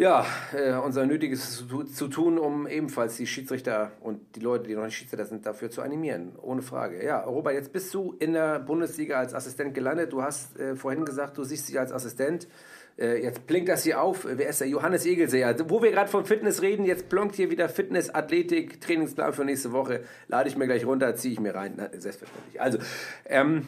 [0.00, 4.84] ja, äh, unser Nötiges zu, tun, um ebenfalls die Schiedsrichter und die Leute, die noch
[4.84, 6.32] nicht Schiedsrichter sind, dafür zu animieren.
[6.40, 7.04] Ohne Frage.
[7.04, 10.14] Ja, Robert, jetzt bist du in der Bundesliga als Assistent gelandet.
[10.14, 12.48] Du hast äh, vorhin gesagt, du siehst dich als Assistent.
[12.96, 14.26] Äh, jetzt blinkt das hier auf.
[14.26, 14.68] Wer ist der?
[14.68, 15.54] Johannes Egelseher.
[15.68, 19.72] Wo wir gerade von Fitness reden, jetzt plonkt hier wieder Fitness, Athletik, Trainingsplan für nächste
[19.72, 20.04] Woche.
[20.28, 21.76] Lade ich mir gleich runter, ziehe ich mir rein.
[21.76, 22.58] Selbstverständlich.
[22.58, 22.78] Also,
[23.26, 23.66] ähm,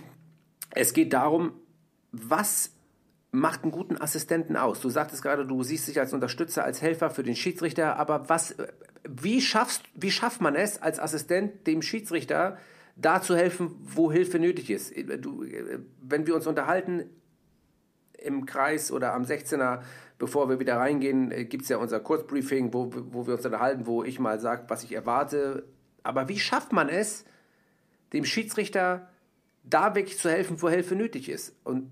[0.70, 1.52] es geht darum,
[2.10, 2.70] was
[3.32, 4.80] macht einen guten Assistenten aus?
[4.80, 8.54] Du sagtest gerade, du siehst dich als Unterstützer, als Helfer für den Schiedsrichter, aber was,
[9.08, 12.58] wie, schaffst, wie schafft man es als Assistent dem Schiedsrichter
[12.94, 14.92] da zu helfen, wo Hilfe nötig ist?
[15.20, 15.44] Du,
[16.00, 17.04] wenn wir uns unterhalten
[18.18, 19.80] im Kreis oder am 16er
[20.22, 24.04] bevor wir wieder reingehen, gibt es ja unser Kurzbriefing, wo, wo wir uns unterhalten, wo
[24.04, 25.64] ich mal sage, was ich erwarte.
[26.04, 27.24] Aber wie schafft man es,
[28.12, 29.08] dem Schiedsrichter
[29.64, 31.90] da wirklich zu helfen, wo Hilfe nötig ist und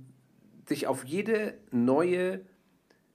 [0.70, 2.40] sich auf jede neue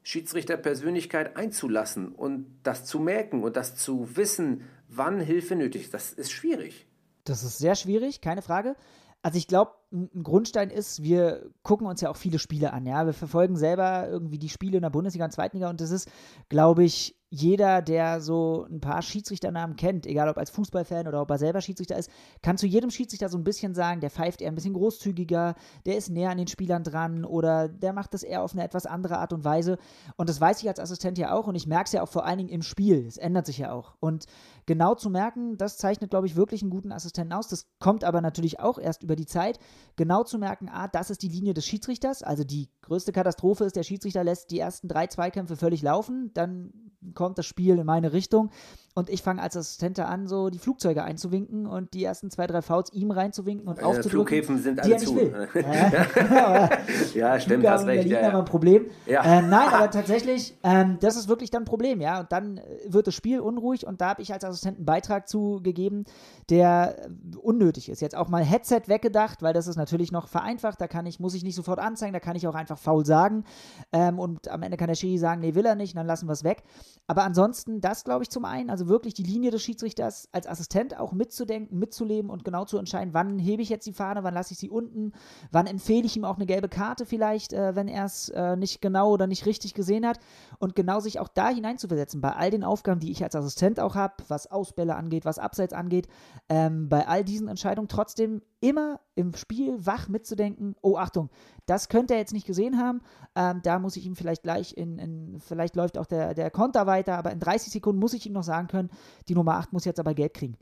[0.04, 5.94] Schiedsrichterpersönlichkeit einzulassen und das zu merken und das zu wissen, wann Hilfe nötig ist.
[5.94, 6.86] Das ist schwierig.
[7.24, 8.76] Das ist sehr schwierig, keine Frage.
[9.24, 13.08] Also ich glaube, ein Grundstein ist, wir gucken uns ja auch viele Spiele an, ja.
[13.08, 16.08] Wir verfolgen selber irgendwie die Spiele in der Bundesliga und Zweitliga und das ist,
[16.50, 21.30] glaube ich, jeder, der so ein paar Schiedsrichternamen kennt, egal ob als Fußballfan oder ob
[21.32, 22.10] er selber Schiedsrichter ist,
[22.42, 25.98] kann zu jedem Schiedsrichter so ein bisschen sagen, der pfeift eher ein bisschen großzügiger, der
[25.98, 29.18] ist näher an den Spielern dran oder der macht das eher auf eine etwas andere
[29.18, 29.78] Art und Weise.
[30.18, 32.26] Und das weiß ich als Assistent ja auch und ich merke es ja auch vor
[32.26, 33.06] allen Dingen im Spiel.
[33.06, 33.96] Es ändert sich ja auch.
[34.00, 34.26] Und
[34.66, 37.48] genau zu merken, das zeichnet, glaube ich, wirklich einen guten Assistenten aus.
[37.48, 39.60] Das kommt aber natürlich auch erst über die Zeit.
[39.96, 42.24] Genau zu merken, ah, das ist die Linie des Schiedsrichters.
[42.24, 46.72] Also die größte Katastrophe ist, der Schiedsrichter lässt die ersten drei Zweikämpfe völlig laufen, dann
[47.14, 48.52] kommt das Spiel in meine Richtung.
[48.98, 52.62] Und ich fange als Assistent an, so die Flugzeuge einzuwinken und die ersten zwei, drei
[52.62, 54.10] Fouls ihm reinzuwinken und Äh, aufzudrücken.
[54.10, 55.20] Flughäfen sind alle nicht zu.
[55.54, 56.70] ja,
[57.14, 58.04] Ja, stimmt, Flughafen hast recht.
[58.04, 58.40] Berlin Ja, ja.
[58.40, 58.86] ein Problem.
[59.06, 59.22] Ja.
[59.22, 62.22] Äh, nein, aber tatsächlich, ähm, das ist wirklich dann ein Problem, ja.
[62.22, 65.28] Und dann äh, wird das Spiel unruhig und da habe ich als Assistent einen Beitrag
[65.28, 66.06] zugegeben,
[66.50, 68.02] der äh, unnötig ist.
[68.02, 70.80] Jetzt auch mal Headset weggedacht, weil das ist natürlich noch vereinfacht.
[70.80, 73.44] Da kann ich, muss ich nicht sofort anzeigen, da kann ich auch einfach faul sagen.
[73.92, 76.34] Ähm, und am Ende kann der Schiri sagen, nee, will er nicht, dann lassen wir
[76.34, 76.64] es weg.
[77.08, 80.98] Aber ansonsten, das glaube ich zum einen, also wirklich die Linie des Schiedsrichters als Assistent
[81.00, 84.54] auch mitzudenken, mitzuleben und genau zu entscheiden, wann hebe ich jetzt die Fahne, wann lasse
[84.54, 85.14] ich sie unten,
[85.52, 88.82] wann empfehle ich ihm auch eine gelbe Karte vielleicht, äh, wenn er es äh, nicht
[88.82, 90.20] genau oder nicht richtig gesehen hat.
[90.60, 93.96] Und genau sich auch da hineinzuversetzen, bei all den Aufgaben, die ich als Assistent auch
[93.96, 96.08] habe, was Ausbälle angeht, was Abseits angeht,
[96.50, 101.30] ähm, bei all diesen Entscheidungen trotzdem immer im Spiel wach mitzudenken, oh Achtung,
[101.68, 103.02] das könnte er jetzt nicht gesehen haben,
[103.36, 106.88] ähm, da muss ich ihm vielleicht gleich in, in, vielleicht läuft auch der, der Konter
[106.88, 108.90] weiter, aber in 30 Sekunden muss ich ihm noch sagen können,
[109.28, 110.58] die Nummer 8 muss jetzt aber gelb kriegen.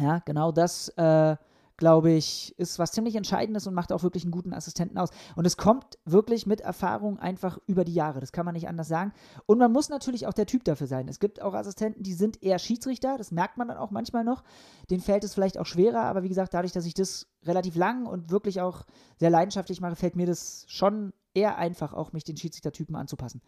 [0.00, 1.36] Ja, genau das, äh,
[1.78, 5.10] glaube ich, ist was ziemlich Entscheidendes und macht auch wirklich einen guten Assistenten aus.
[5.36, 8.20] Und es kommt wirklich mit Erfahrung einfach über die Jahre.
[8.20, 9.12] Das kann man nicht anders sagen.
[9.46, 11.08] Und man muss natürlich auch der Typ dafür sein.
[11.08, 13.16] Es gibt auch Assistenten, die sind eher Schiedsrichter.
[13.16, 14.42] Das merkt man dann auch manchmal noch.
[14.90, 16.02] Den fällt es vielleicht auch schwerer.
[16.02, 18.82] Aber wie gesagt, dadurch, dass ich das relativ lang und wirklich auch
[19.16, 23.40] sehr leidenschaftlich mache, fällt mir das schon eher einfach, auch mich den Schiedsrichtertypen anzupassen.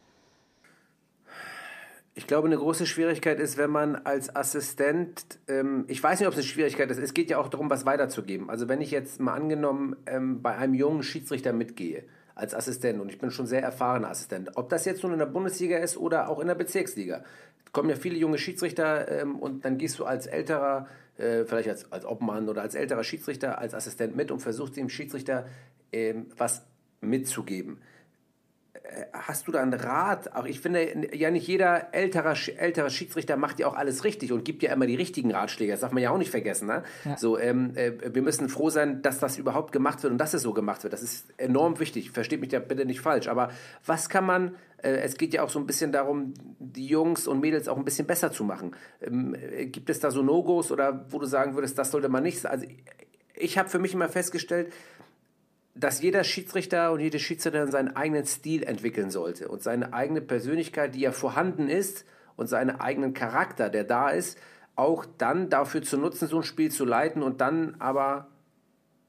[2.14, 6.32] Ich glaube, eine große Schwierigkeit ist, wenn man als Assistent, ähm, ich weiß nicht, ob
[6.32, 8.50] es eine Schwierigkeit ist, es geht ja auch darum, was weiterzugeben.
[8.50, 13.10] Also wenn ich jetzt mal angenommen ähm, bei einem jungen Schiedsrichter mitgehe, als Assistent, und
[13.10, 16.28] ich bin schon sehr erfahrener Assistent, ob das jetzt nun in der Bundesliga ist oder
[16.28, 17.22] auch in der Bezirksliga,
[17.72, 21.92] kommen ja viele junge Schiedsrichter ähm, und dann gehst du als älterer, äh, vielleicht als,
[21.92, 25.46] als Obmann oder als älterer Schiedsrichter, als Assistent mit und versuchst dem Schiedsrichter
[25.92, 26.62] ähm, was
[27.00, 27.78] mitzugeben
[29.12, 30.34] hast du da einen Rat?
[30.34, 34.44] Auch ich finde, ja nicht jeder älterer, ältere Schiedsrichter macht ja auch alles richtig und
[34.44, 35.72] gibt ja immer die richtigen Ratschläge.
[35.72, 36.66] Das darf man ja auch nicht vergessen.
[36.66, 36.82] Ne?
[37.04, 37.16] Ja.
[37.16, 40.42] So, ähm, äh, wir müssen froh sein, dass das überhaupt gemacht wird und dass es
[40.42, 40.92] so gemacht wird.
[40.92, 42.10] Das ist enorm wichtig.
[42.10, 43.28] Versteht mich da bitte nicht falsch.
[43.28, 43.50] Aber
[43.86, 47.40] was kann man, äh, es geht ja auch so ein bisschen darum, die Jungs und
[47.40, 48.76] Mädels auch ein bisschen besser zu machen.
[49.00, 52.22] Ähm, äh, gibt es da so No-Gos oder wo du sagen würdest, das sollte man
[52.22, 52.44] nicht?
[52.46, 52.66] Also
[53.34, 54.72] ich habe für mich immer festgestellt,
[55.74, 60.94] dass jeder Schiedsrichter und jede Schiedsrichterin seinen eigenen Stil entwickeln sollte und seine eigene Persönlichkeit,
[60.94, 62.04] die ja vorhanden ist
[62.36, 64.38] und seinen eigenen Charakter, der da ist,
[64.76, 68.28] auch dann dafür zu nutzen, so ein Spiel zu leiten und dann aber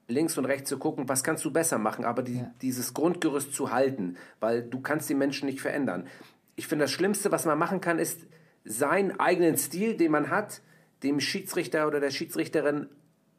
[0.08, 2.54] links und rechts zu gucken, was kannst du besser machen, aber die, Ja.
[2.62, 6.08] dieses Grundgerüst zu halten, weil du kannst die Menschen nicht verändern.
[6.56, 8.28] Ich finde, das Schlimmste, was man machen kann, ist
[8.66, 10.62] seinen eigenen Stil, den man hat,
[11.04, 12.88] dem Schiedsrichter oder der Schiedsrichterin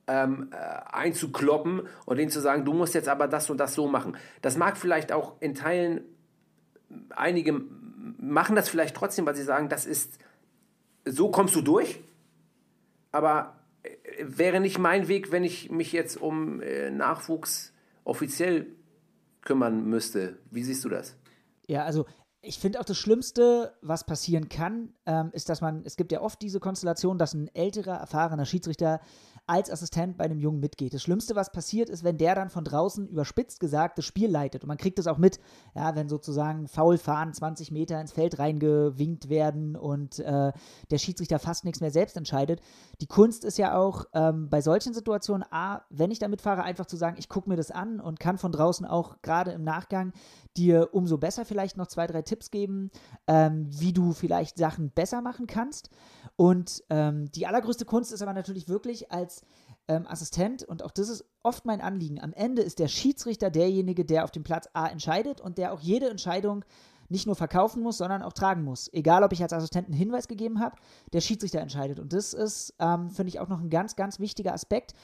[0.06, 3.86] ähm, äh, einzukloppen und denen zu sagen, du musst jetzt aber das und das so
[3.88, 4.16] machen.
[4.40, 6.02] Das mag vielleicht auch in Teilen,
[7.10, 7.62] einige
[8.18, 10.18] machen das vielleicht trotzdem, weil sie sagen, das ist,
[11.04, 12.00] so kommst du durch,
[13.12, 17.72] aber äh, wäre nicht mein Weg, wenn ich mich jetzt um äh, Nachwuchs
[18.04, 18.66] offiziell
[19.42, 20.38] kümmern müsste.
[20.50, 21.16] Wie siehst du das?
[21.66, 22.06] Ja, also
[22.40, 26.20] ich finde auch das Schlimmste, was passieren kann, ähm, ist, dass man, es gibt ja
[26.20, 29.00] oft diese Konstellation, dass ein älterer, erfahrener Schiedsrichter
[29.46, 30.94] als Assistent bei einem Jungen mitgeht.
[30.94, 34.62] Das Schlimmste, was passiert, ist, wenn der dann von draußen überspitzt gesagt das Spiel leitet.
[34.62, 35.40] Und man kriegt das auch mit,
[35.74, 40.52] ja, wenn sozusagen Foulfahren 20 Meter ins Feld reingewinkt werden und äh,
[40.90, 42.60] der Schiedsrichter fast nichts mehr selbst entscheidet.
[43.00, 46.86] Die Kunst ist ja auch ähm, bei solchen Situationen, A, wenn ich damit fahre, einfach
[46.86, 50.12] zu sagen, ich gucke mir das an und kann von draußen auch gerade im Nachgang
[50.56, 52.90] dir umso besser vielleicht noch zwei, drei Tipps geben,
[53.26, 55.90] ähm, wie du vielleicht Sachen besser machen kannst.
[56.36, 59.44] Und ähm, die allergrößte Kunst ist aber natürlich wirklich als
[59.88, 64.04] ähm, Assistent, und auch das ist oft mein Anliegen, am Ende ist der Schiedsrichter derjenige,
[64.04, 66.64] der auf dem Platz A entscheidet und der auch jede Entscheidung
[67.12, 68.92] nicht nur verkaufen muss, sondern auch tragen muss.
[68.92, 70.76] Egal, ob ich als Assistent einen Hinweis gegeben habe,
[71.12, 72.00] der Schiedsrichter entscheidet.
[72.00, 74.94] Und das ist, ähm, finde ich, auch noch ein ganz, ganz wichtiger Aspekt.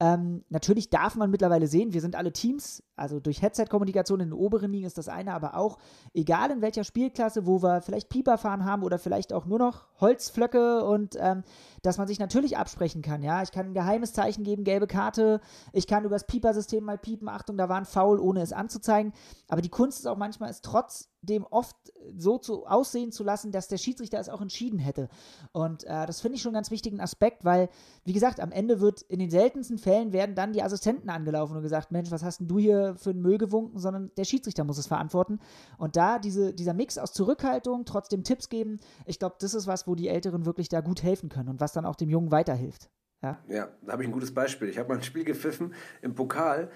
[0.00, 4.38] Ähm, natürlich darf man mittlerweile sehen, wir sind alle Teams, also durch Headset-Kommunikation in den
[4.38, 5.78] oberen Ligen ist das eine, aber auch,
[6.14, 9.86] egal in welcher Spielklasse, wo wir vielleicht Pieper fahren haben oder vielleicht auch nur noch
[10.00, 11.44] Holzflöcke und ähm,
[11.82, 13.22] dass man sich natürlich absprechen kann.
[13.22, 15.40] Ja, ich kann ein geheimes Zeichen geben, gelbe Karte,
[15.72, 19.12] ich kann übers Pieper-System mal piepen, Achtung, da war ein Foul, ohne es anzuzeigen.
[19.48, 21.76] Aber die Kunst ist auch manchmal, es trotzdem oft
[22.16, 25.08] so zu aussehen zu lassen, dass der Schiedsrichter es auch entschieden hätte.
[25.52, 27.68] Und äh, das finde ich schon einen ganz wichtigen Aspekt, weil,
[28.04, 31.62] wie gesagt, am Ende wird in den seltensten Fällen werden dann die Assistenten angelaufen und
[31.62, 34.78] gesagt, Mensch, was hast denn du hier für einen Müll gewunken, sondern der Schiedsrichter muss
[34.78, 35.40] es verantworten.
[35.76, 39.86] Und da diese, dieser Mix aus Zurückhaltung, trotzdem Tipps geben, ich glaube, das ist was,
[39.86, 42.90] wo die Älteren wirklich da gut helfen können und was dann auch dem Jungen weiterhilft.
[43.22, 44.68] Ja, ja da habe ich ein gutes Beispiel.
[44.68, 46.70] Ich habe mal ein Spiel gepfiffen im Pokal.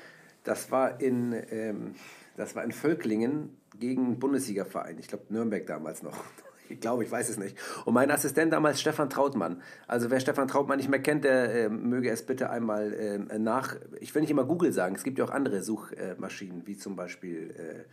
[0.44, 1.94] Das war in, ähm,
[2.36, 4.98] das war in Völklingen gegen einen Bundesligaverein.
[4.98, 6.16] Ich glaube Nürnberg damals noch.
[6.68, 7.54] Ich glaube, ich weiß es nicht.
[7.84, 9.60] Und mein Assistent damals Stefan Trautmann.
[9.86, 13.76] Also wer Stefan Trautmann nicht mehr kennt, der äh, möge es bitte einmal äh, nach.
[14.00, 14.94] Ich will nicht immer Google sagen.
[14.94, 17.84] Es gibt ja auch andere Suchmaschinen, wie zum Beispiel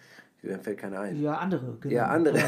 [0.42, 1.22] mir fällt keiner ein.
[1.22, 1.78] Ja, andere.
[1.82, 1.94] Genau.
[1.94, 2.40] Ja, andere.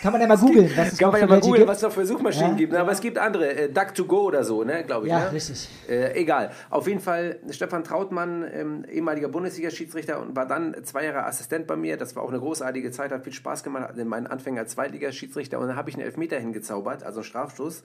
[0.00, 2.52] Kann man ja mal googeln, Kann man ja mal googeln, was es noch für Suchmaschinen
[2.52, 2.72] ja, gibt.
[2.72, 2.80] Ne?
[2.80, 3.54] Aber es gibt andere.
[3.54, 5.12] Äh, Duck2Go oder so, ne, glaube ich.
[5.12, 5.32] Ja, ne?
[5.32, 5.68] richtig.
[5.86, 6.52] Äh, egal.
[6.70, 11.76] Auf jeden Fall, Stefan Trautmann, ähm, ehemaliger Bundesliga-Schiedsrichter und war dann zwei Jahre Assistent bei
[11.76, 11.98] mir.
[11.98, 13.98] Das war auch eine großartige Zeit, hat viel Spaß gemacht.
[13.98, 15.58] In meinen Anfängen als Zweitligaschiedsrichter.
[15.58, 17.82] Und dann habe ich einen Elfmeter hingezaubert, also einen Strafstoß.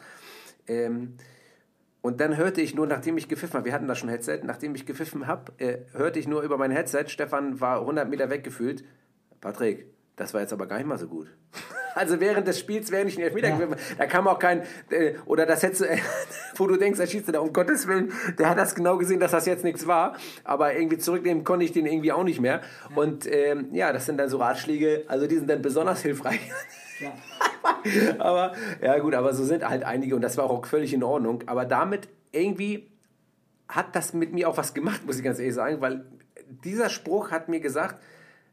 [0.67, 1.15] Ähm,
[2.01, 4.73] und dann hörte ich nur, nachdem ich gepfiffen habe, wir hatten da schon Headset, nachdem
[4.73, 8.85] ich gepfiffen habe, äh, hörte ich nur über mein Headset, Stefan war 100 Meter weggefühlt.
[9.41, 11.27] Patrick, das war jetzt aber gar nicht mal so gut.
[11.95, 13.67] Also während des Spiels wäre nicht ein Elfmeter ja.
[13.97, 15.97] Da kam auch kein, äh, oder das hättest du, äh,
[16.55, 19.31] wo du denkst, er schießt da, um Gottes Willen, der hat das genau gesehen, dass
[19.31, 20.15] das jetzt nichts war.
[20.43, 22.61] Aber irgendwie zurücknehmen konnte ich den irgendwie auch nicht mehr.
[22.95, 26.39] Und ähm, ja, das sind dann so Ratschläge, also die sind dann besonders hilfreich.
[26.99, 27.11] Ja.
[28.19, 31.43] aber ja gut, aber so sind halt einige und das war auch völlig in Ordnung.
[31.47, 32.91] Aber damit irgendwie
[33.67, 36.05] hat das mit mir auch was gemacht, muss ich ganz ehrlich sagen, weil
[36.63, 38.01] dieser Spruch hat mir gesagt,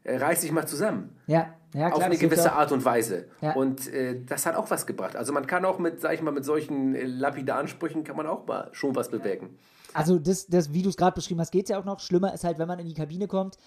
[0.07, 1.15] reiß dich mal zusammen.
[1.27, 1.53] Ja.
[1.73, 3.25] Ja, klar, auf eine gewisse Art und Weise.
[3.41, 3.53] Ja.
[3.53, 5.17] Und äh, das hat auch was gebracht.
[5.17, 8.25] Also man kann auch mit, sag ich mal, mit solchen äh, lapidaren Sprüchen kann man
[8.25, 9.59] auch mal schon was bewirken.
[9.93, 11.99] Also das, das wie du es gerade beschrieben hast, geht es ja auch noch.
[11.99, 13.59] Schlimmer ist halt, wenn man in die Kabine kommt äh,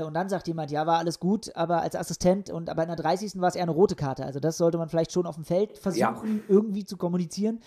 [0.00, 2.96] und dann sagt jemand, ja, war alles gut, aber als Assistent und aber in der
[2.96, 3.40] 30.
[3.40, 4.24] war es eher eine rote Karte.
[4.24, 6.42] Also das sollte man vielleicht schon auf dem Feld versuchen, ja.
[6.48, 7.60] irgendwie zu kommunizieren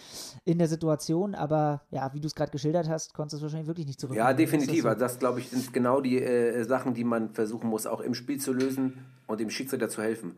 [0.43, 1.35] in der Situation.
[1.35, 4.15] Aber ja, wie du es gerade geschildert hast, konntest du es wahrscheinlich wirklich nicht zurück.
[4.15, 4.83] Ja, definitiv.
[4.83, 4.99] Das, so?
[4.99, 8.39] das glaube ich, sind genau die äh, Sachen, die man versuchen muss, auch im Spiel
[8.39, 10.38] zu lösen und dem Schiedsrichter zu helfen.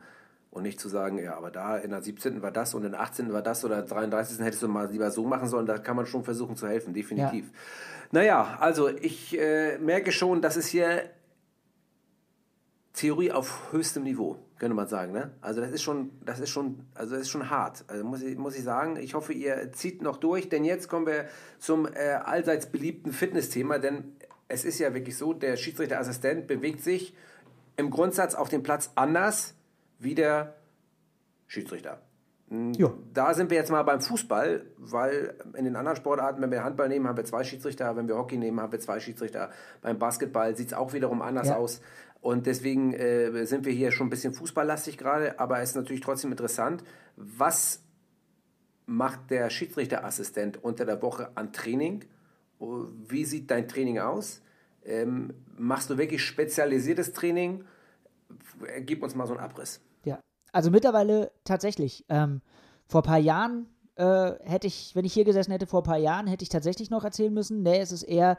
[0.49, 2.41] Und nicht zu sagen, ja, aber da in der 17.
[2.41, 3.31] war das und in der 18.
[3.31, 4.39] war das oder 33.
[4.39, 5.67] hättest du mal lieber so machen sollen.
[5.67, 7.45] Da kann man schon versuchen zu helfen, definitiv.
[7.45, 7.51] Ja.
[8.11, 11.03] Naja, also ich äh, merke schon, dass es hier
[12.97, 15.13] Theorie auf höchstem Niveau, könnte man sagen.
[15.13, 15.29] Ne?
[15.39, 17.85] Also das ist schon, das ist schon, also das ist schon hart.
[17.87, 18.97] Also muss ich, muss ich sagen.
[18.97, 21.25] Ich hoffe, ihr zieht noch durch, denn jetzt kommen wir
[21.59, 24.15] zum äh, allseits beliebten Fitnessthema, denn
[24.47, 27.15] es ist ja wirklich so, der Schiedsrichterassistent bewegt sich
[27.75, 29.53] im Grundsatz auf dem Platz anders
[29.99, 30.55] wie der
[31.45, 32.01] Schiedsrichter.
[32.49, 32.91] Hm, ja.
[33.13, 36.87] Da sind wir jetzt mal beim Fußball, weil in den anderen Sportarten, wenn wir Handball
[36.87, 39.51] nehmen, haben wir zwei Schiedsrichter, wenn wir Hockey nehmen, haben wir zwei Schiedsrichter.
[39.81, 41.57] Beim Basketball sieht es auch wiederum anders ja.
[41.57, 41.81] aus.
[42.21, 46.01] Und deswegen äh, sind wir hier schon ein bisschen fußballlastig gerade, aber es ist natürlich
[46.01, 46.83] trotzdem interessant,
[47.15, 47.83] was
[48.85, 52.05] macht der Schiedsrichterassistent unter der Woche an Training?
[52.59, 54.41] Wie sieht dein Training aus?
[54.83, 57.65] Ähm, machst du wirklich spezialisiertes Training?
[58.81, 59.81] Gib uns mal so einen Abriss.
[60.05, 60.19] Ja,
[60.51, 62.05] also mittlerweile tatsächlich.
[62.09, 62.41] Ähm,
[62.87, 65.97] vor ein paar Jahren äh, hätte ich, wenn ich hier gesessen hätte, vor ein paar
[65.97, 68.37] Jahren hätte ich tatsächlich noch erzählen müssen, nee, es ist eher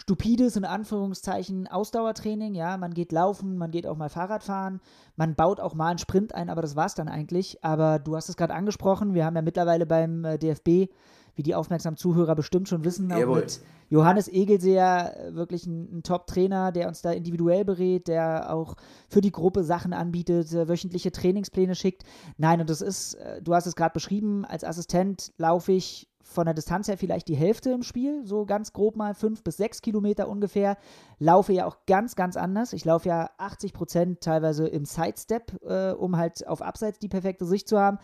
[0.00, 2.54] stupides, in Anführungszeichen, Ausdauertraining.
[2.54, 4.80] Ja, man geht laufen, man geht auch mal Fahrrad fahren,
[5.16, 7.62] man baut auch mal einen Sprint ein, aber das war es dann eigentlich.
[7.62, 10.90] Aber du hast es gerade angesprochen, wir haben ja mittlerweile beim äh, DFB,
[11.36, 13.60] wie die aufmerksamen Zuhörer bestimmt schon wissen, auch mit
[13.90, 18.76] Johannes Egelseer äh, wirklich ein, ein Top-Trainer, der uns da individuell berät, der auch
[19.10, 22.04] für die Gruppe Sachen anbietet, äh, wöchentliche Trainingspläne schickt.
[22.38, 26.54] Nein, und das ist, du hast es gerade beschrieben, als Assistent laufe ich von der
[26.54, 30.28] Distanz her vielleicht die Hälfte im Spiel, so ganz grob mal fünf bis sechs Kilometer
[30.28, 30.76] ungefähr.
[31.18, 32.72] Laufe ja auch ganz, ganz anders.
[32.72, 37.44] Ich laufe ja 80 Prozent teilweise im Sidestep, äh, um halt auf Abseits die perfekte
[37.44, 37.98] Sicht zu haben,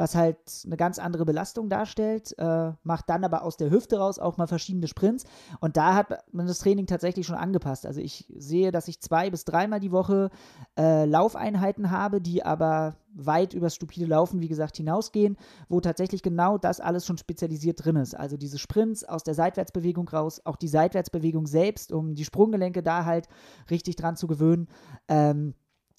[0.00, 2.34] was halt eine ganz andere Belastung darstellt.
[2.38, 5.24] Äh, macht dann aber aus der Hüfte raus auch mal verschiedene Sprints.
[5.60, 7.84] Und da hat man das Training tatsächlich schon angepasst.
[7.84, 10.30] Also ich sehe, dass ich zwei bis dreimal die Woche
[10.78, 15.36] äh, Laufeinheiten habe, die aber weit übers stupide Laufen, wie gesagt, hinausgehen,
[15.68, 18.14] wo tatsächlich genau das alles schon spezialisiert drin ist.
[18.16, 23.04] Also diese Sprints aus der Seitwärtsbewegung raus, auch die Seitwärtsbewegung selbst, um die Sprunggelenke da
[23.04, 23.28] halt
[23.68, 24.68] richtig dran zu gewöhnen.
[25.08, 25.54] Ähm,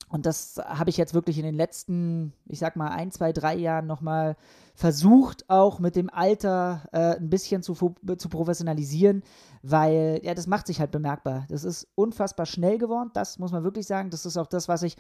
[0.10, 3.56] und das habe ich jetzt wirklich in den letzten, ich sag mal, ein, zwei, drei
[3.56, 4.36] Jahren nochmal
[4.76, 9.24] versucht, auch mit dem Alter äh, ein bisschen zu, zu professionalisieren,
[9.62, 11.46] weil ja, das macht sich halt bemerkbar.
[11.50, 14.10] Das ist unfassbar schnell geworden, das muss man wirklich sagen.
[14.10, 14.98] Das ist auch das, was ich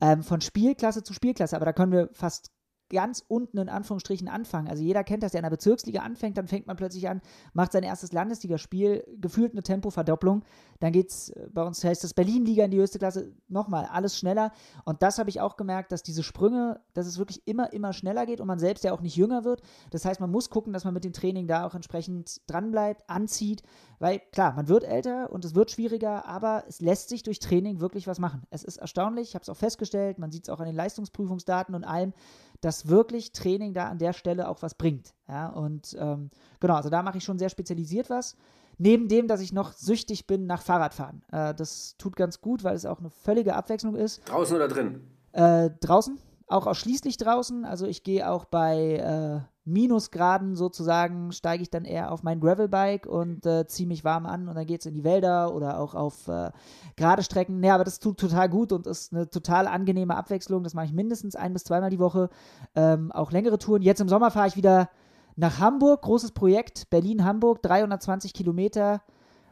[0.00, 2.50] ähm, von Spielklasse zu Spielklasse, aber da können wir fast
[2.90, 4.68] ganz unten in Anführungsstrichen anfangen.
[4.68, 7.22] Also jeder kennt das, der in der Bezirksliga anfängt, dann fängt man plötzlich an,
[7.54, 10.42] macht sein erstes Landesligaspiel, gefühlt eine Tempoverdopplung.
[10.80, 14.18] Dann geht es, äh, bei uns heißt das Berlin-Liga in die höchste Klasse, nochmal, alles
[14.18, 14.52] schneller.
[14.84, 18.26] Und das habe ich auch gemerkt, dass diese Sprünge, dass es wirklich immer, immer schneller
[18.26, 19.62] geht und man selbst ja auch nicht jünger wird.
[19.90, 23.62] Das heißt, man muss gucken, dass man mit dem Training da auch entsprechend dranbleibt, anzieht,
[23.98, 27.80] weil klar, man wird älter und es wird schwieriger, aber es lässt sich durch Training
[27.80, 28.42] wirklich was machen.
[28.50, 31.74] Es ist erstaunlich, ich habe es auch festgestellt, man sieht es auch an den Leistungsprüfungsdaten
[31.74, 32.12] und allem,
[32.60, 35.14] dass wirklich Training da an der Stelle auch was bringt.
[35.28, 38.36] Ja, und ähm, genau, also da mache ich schon sehr spezialisiert was.
[38.78, 41.22] Neben dem, dass ich noch süchtig bin nach Fahrradfahren.
[41.32, 44.26] Äh, das tut ganz gut, weil es auch eine völlige Abwechslung ist.
[44.28, 45.00] Draußen oder drin?
[45.32, 47.64] Äh, draußen, auch ausschließlich draußen.
[47.64, 49.40] Also ich gehe auch bei äh,
[49.72, 54.48] Minusgraden sozusagen, steige ich dann eher auf mein Gravelbike und äh, ziehe mich warm an
[54.48, 56.50] und dann geht es in die Wälder oder auch auf äh,
[56.96, 57.62] gerade Strecken.
[57.62, 60.62] Ja, aber das tut total gut und ist eine total angenehme Abwechslung.
[60.62, 62.30] Das mache ich mindestens ein bis zweimal die Woche.
[62.74, 63.82] Ähm, auch längere Touren.
[63.82, 64.90] Jetzt im Sommer fahre ich wieder
[65.36, 66.02] nach Hamburg.
[66.02, 66.90] Großes Projekt.
[66.90, 69.00] Berlin-Hamburg, 320 Kilometer.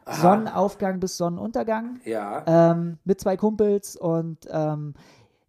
[0.09, 0.23] Aha.
[0.23, 2.01] Sonnenaufgang bis Sonnenuntergang.
[2.05, 2.43] Ja.
[2.47, 4.95] Ähm, mit zwei Kumpels und ähm,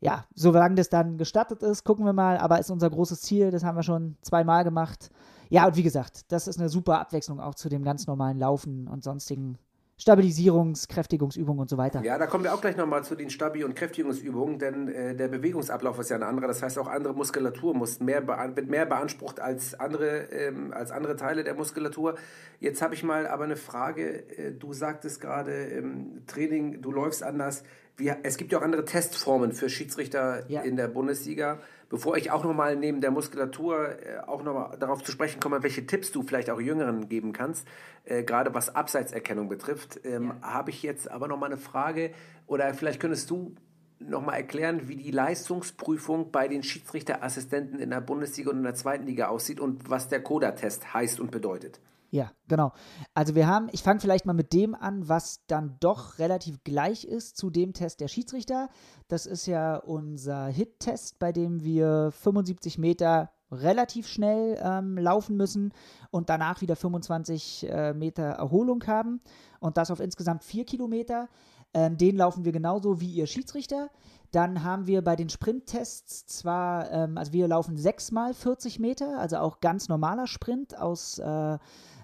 [0.02, 2.38] ja, solange das dann gestattet ist, gucken wir mal.
[2.38, 5.10] Aber ist unser großes Ziel, das haben wir schon zweimal gemacht.
[5.50, 8.88] Ja, und wie gesagt, das ist eine super Abwechslung auch zu dem ganz normalen Laufen
[8.88, 9.58] und sonstigen
[10.00, 12.02] Stabilisierungs-, Kräftigungsübungen und so weiter.
[12.04, 15.28] Ja, da kommen wir auch gleich nochmal zu den Stabi- und Kräftigungsübungen, denn äh, der
[15.28, 16.48] Bewegungsablauf ist ja ein anderer.
[16.48, 21.18] Das heißt, auch andere Muskulatur muss mehr wird mehr beansprucht als andere, ähm, als andere
[21.18, 22.16] Teile der Muskulatur.
[22.62, 24.38] Jetzt habe ich mal aber eine Frage.
[24.38, 27.64] Äh, du sagtest gerade im Training, du läufst anders.
[28.00, 30.62] Wie, es gibt ja auch andere Testformen für Schiedsrichter ja.
[30.62, 31.60] in der Bundesliga.
[31.90, 35.86] Bevor ich auch nochmal neben der Muskulatur äh, auch nochmal darauf zu sprechen komme, welche
[35.86, 37.68] Tipps du vielleicht auch Jüngeren geben kannst,
[38.06, 40.54] äh, gerade was Abseitserkennung betrifft, ähm, ja.
[40.54, 42.12] habe ich jetzt aber nochmal eine Frage
[42.48, 43.56] oder vielleicht könntest du
[44.00, 49.06] nochmal erklären, wie die Leistungsprüfung bei den Schiedsrichterassistenten in der Bundesliga und in der zweiten
[49.06, 51.80] Liga aussieht und was der Coda-Test heißt und bedeutet.
[52.12, 52.72] Ja, genau.
[53.14, 57.06] Also wir haben, ich fange vielleicht mal mit dem an, was dann doch relativ gleich
[57.06, 58.70] ist zu dem Test der Schiedsrichter.
[59.08, 65.74] Das ist ja unser Hit-Test, bei dem wir 75 Meter relativ schnell ähm, laufen müssen
[66.12, 69.22] und danach wieder 25 äh, Meter Erholung haben
[69.60, 71.30] und das auf insgesamt vier Kilometer.
[71.74, 73.90] Ähm, den laufen wir genauso wie ihr Schiedsrichter.
[74.32, 79.38] Dann haben wir bei den Sprinttests zwar, ähm, also wir laufen sechsmal 40 Meter, also
[79.38, 81.58] auch ganz normaler Sprint aus äh,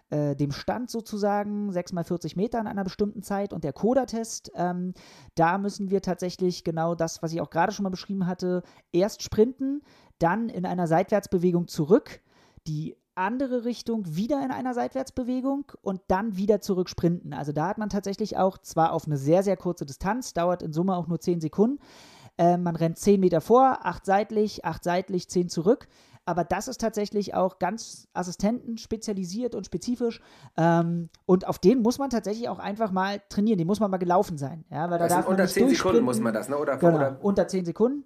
[0.09, 4.51] äh, dem Stand sozusagen, 6 mal 40 Meter in einer bestimmten Zeit und der Coda-Test,
[4.55, 4.93] ähm,
[5.35, 9.23] da müssen wir tatsächlich genau das, was ich auch gerade schon mal beschrieben hatte, erst
[9.23, 9.81] sprinten,
[10.19, 12.21] dann in einer Seitwärtsbewegung zurück,
[12.67, 17.33] die andere Richtung wieder in einer Seitwärtsbewegung und dann wieder zurück sprinten.
[17.33, 20.73] Also da hat man tatsächlich auch zwar auf eine sehr, sehr kurze Distanz, dauert in
[20.73, 21.79] Summe auch nur 10 Sekunden.
[22.37, 25.87] Äh, man rennt 10 Meter vor, 8 seitlich, 8 seitlich, 10 zurück
[26.25, 30.21] aber das ist tatsächlich auch ganz Assistenten spezialisiert und spezifisch.
[30.57, 33.57] Ähm, und auf den muss man tatsächlich auch einfach mal trainieren.
[33.59, 34.65] Den muss man mal gelaufen sein.
[34.71, 36.57] Ja, weil da darf unter 10 Sekunden muss man das, ne?
[36.57, 37.17] Oder, genau, oder?
[37.21, 38.05] unter 10 Sekunden.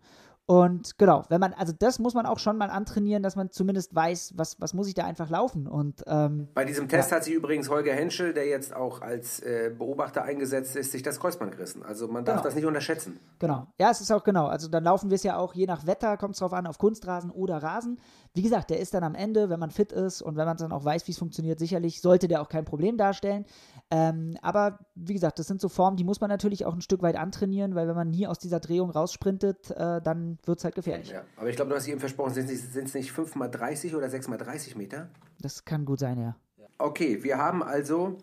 [0.49, 3.93] Und genau, wenn man, also das muss man auch schon mal antrainieren, dass man zumindest
[3.93, 5.67] weiß, was, was muss ich da einfach laufen.
[5.67, 7.17] Und, ähm, Bei diesem Test ja.
[7.17, 11.19] hat sich übrigens Holger Henschel, der jetzt auch als äh, Beobachter eingesetzt ist, sich das
[11.19, 11.83] Kreuzband gerissen.
[11.83, 12.43] Also man darf genau.
[12.45, 13.19] das nicht unterschätzen.
[13.38, 13.67] Genau.
[13.79, 14.47] Ja, es ist auch genau.
[14.47, 16.79] Also dann laufen wir es ja auch je nach Wetter, kommt es drauf an, auf
[16.79, 17.99] Kunstrasen oder Rasen.
[18.33, 20.71] Wie gesagt, der ist dann am Ende, wenn man fit ist und wenn man dann
[20.71, 23.45] auch weiß, wie es funktioniert, sicherlich sollte der auch kein Problem darstellen.
[23.91, 27.03] Ähm, aber wie gesagt, das sind so Formen, die muss man natürlich auch ein Stück
[27.03, 30.75] weit antrainieren, weil wenn man nie aus dieser Drehung raussprintet, äh, dann wird es halt
[30.75, 31.10] gefährlich.
[31.10, 34.10] Ja, aber ich glaube, du hast eben versprochen, sind es nicht 5 mal 30 oder
[34.10, 35.10] 6 mal 30 Meter?
[35.39, 36.36] Das kann gut sein, ja.
[36.78, 38.17] Okay, wir haben also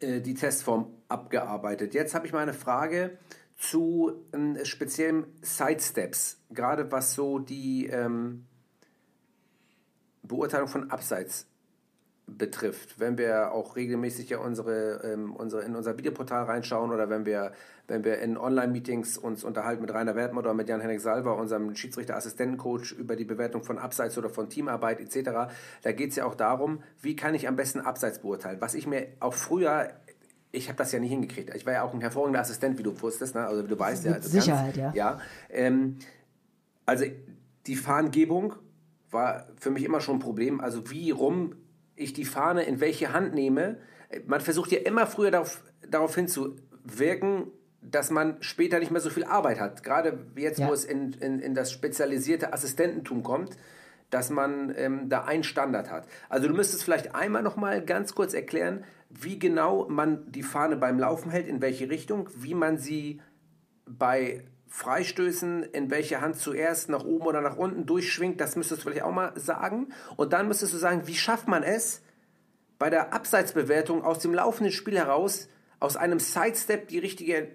[0.00, 1.94] äh, die Testform abgearbeitet.
[1.94, 3.18] Jetzt habe ich mal eine Frage
[3.56, 8.46] zu äh, speziellen Sidesteps, gerade was so die ähm,
[10.22, 11.46] Beurteilung von Abseits
[12.36, 17.24] betrifft, wenn wir auch regelmäßig ja unsere, ähm, unsere in unser Videoportal reinschauen oder wenn
[17.24, 17.52] wir,
[17.86, 22.92] wenn wir in Online-Meetings uns unterhalten mit Rainer Wertmann oder mit Jan-Henrik Salver, unserem Schiedsrichter-Assistentencoach
[22.92, 25.50] über die Bewertung von Abseits oder von Teamarbeit etc.,
[25.82, 28.60] da geht es ja auch darum, wie kann ich am besten Abseits beurteilen.
[28.60, 29.90] Was ich mir auch früher
[30.50, 31.54] ich habe das ja nicht hingekriegt.
[31.54, 33.46] Ich war ja auch ein hervorragender Assistent, wie du wusstest, ne?
[33.46, 34.06] also wie du weißt.
[34.06, 35.12] Mit ja, Sicherheit, kannst, ja.
[35.12, 35.20] ja
[35.50, 35.98] ähm,
[36.86, 37.04] also
[37.66, 38.54] die Fahnengebung
[39.10, 40.60] war für mich immer schon ein Problem.
[40.60, 41.54] Also wie rum
[41.98, 43.78] ich die Fahne in welche Hand nehme.
[44.26, 47.50] Man versucht ja immer früher darauf, darauf hinzuwirken,
[47.82, 49.82] dass man später nicht mehr so viel Arbeit hat.
[49.82, 50.68] Gerade jetzt, Ja.
[50.68, 53.56] wo es in, in, in das spezialisierte Assistententum kommt,
[54.10, 56.06] dass man ähm, da einen Standard hat.
[56.28, 60.76] Also du müsstest vielleicht einmal noch mal ganz kurz erklären, wie genau man die Fahne
[60.76, 63.20] beim Laufen hält, in welche Richtung, wie man sie
[63.86, 68.88] bei Freistößen, in welche Hand zuerst nach oben oder nach unten durchschwingt, das müsstest du
[68.88, 69.88] vielleicht auch mal sagen.
[70.16, 72.02] Und dann müsstest du sagen, wie schafft man es,
[72.78, 75.48] bei der Abseitsbewertung aus dem laufenden Spiel heraus,
[75.80, 77.48] aus einem Sidestep die richtige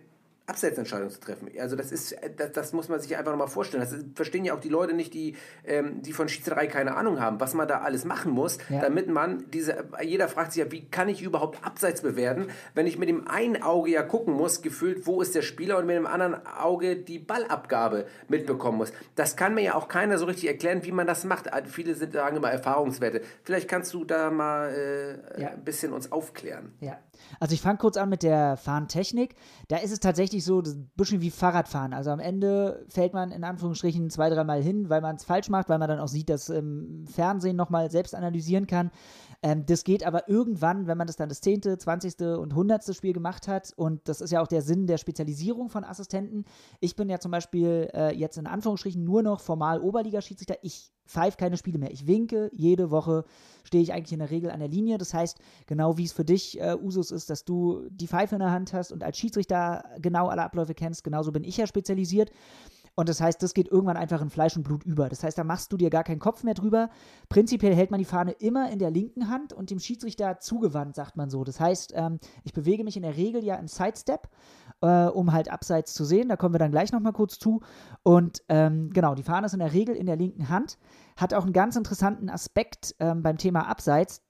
[0.53, 1.49] Abseitsentscheidung zu treffen.
[1.59, 3.81] Also das ist, das, das muss man sich einfach nochmal vorstellen.
[3.83, 5.35] Das ist, verstehen ja auch die Leute nicht, die,
[5.65, 8.81] ähm, die von Schiedsrichterei keine Ahnung haben, was man da alles machen muss, Ja.
[8.81, 12.97] damit man diese, jeder fragt sich ja, wie kann ich überhaupt Abseits bewerten, wenn ich
[12.99, 16.05] mit dem einen Auge ja gucken muss, gefühlt, wo ist der Spieler und mit dem
[16.05, 18.93] anderen Auge die Ballabgabe mitbekommen muss.
[19.15, 21.51] Das kann mir ja auch keiner so richtig erklären, wie man das macht.
[21.51, 23.21] Also Viele sind, sagen immer Erfahrungswerte.
[23.43, 25.49] Vielleicht kannst du da mal äh, Ja.
[25.49, 26.73] ein bisschen uns aufklären.
[26.79, 26.99] Ja.
[27.39, 29.35] Also ich fange kurz an mit der Fahrentechnik.
[29.67, 31.93] Da ist es tatsächlich so, das ist ein bisschen wie Fahrradfahren.
[31.93, 35.69] Also am Ende fällt man in Anführungsstrichen zwei, dreimal hin, weil man es falsch macht,
[35.69, 38.91] weil man dann auch sieht, dass im Fernsehen nochmal selbst analysieren kann.
[39.43, 43.11] Ähm, das geht aber irgendwann, wenn man das dann das zehnte, zwanzigste und hundertste Spiel
[43.11, 43.73] gemacht hat.
[43.75, 46.45] Und das ist ja auch der Sinn der Spezialisierung von Assistenten.
[46.79, 50.55] Ich bin ja zum Beispiel äh, jetzt in Anführungsstrichen nur noch formal Oberliga-Schiedsrichter.
[50.61, 51.91] Ich pfeife keine Spiele mehr.
[51.91, 52.49] Ich winke.
[52.53, 53.25] Jede Woche
[53.65, 54.97] stehe ich eigentlich in der Regel an der Linie.
[54.97, 55.37] Das heißt,
[55.67, 58.71] genau wie es für dich äh, Usus ist, dass du die Pfeife in der Hand
[58.71, 62.31] hast und als Schiedsrichter genau alle Abläufe kennst, genauso bin ich ja spezialisiert.
[62.95, 65.09] Und das heißt, das geht irgendwann einfach in Fleisch und Blut über.
[65.09, 66.89] Das heißt, da machst du dir gar keinen Kopf mehr drüber.
[67.27, 71.17] Prinzipiell hält man die Fahne immer in der linken Hand und dem Schiedsrichter zugewandt, sagt
[71.17, 71.43] man so.
[71.43, 74.29] Das heißt, ähm, ich bewege mich in der Regel ja im Sidestep,
[74.81, 76.29] äh, um halt abseits zu sehen.
[76.29, 77.61] Da kommen wir dann gleich nochmal kurz zu.
[78.03, 80.77] Und ähm, genau, die Fahne ist in der Regel in der linken Hand.
[81.17, 84.21] Hat auch einen ganz interessanten Aspekt ähm, beim Thema Abseits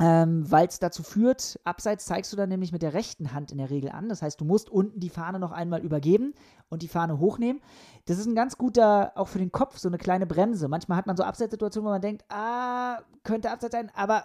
[0.00, 3.58] ähm, weil es dazu führt, abseits zeigst du dann nämlich mit der rechten Hand in
[3.58, 4.08] der Regel an.
[4.08, 6.34] Das heißt, du musst unten die Fahne noch einmal übergeben
[6.68, 7.60] und die Fahne hochnehmen.
[8.06, 10.68] Das ist ein ganz guter, auch für den Kopf, so eine kleine Bremse.
[10.68, 14.24] Manchmal hat man so Abseitssituationen, wo man denkt, ah, könnte Abseits sein, aber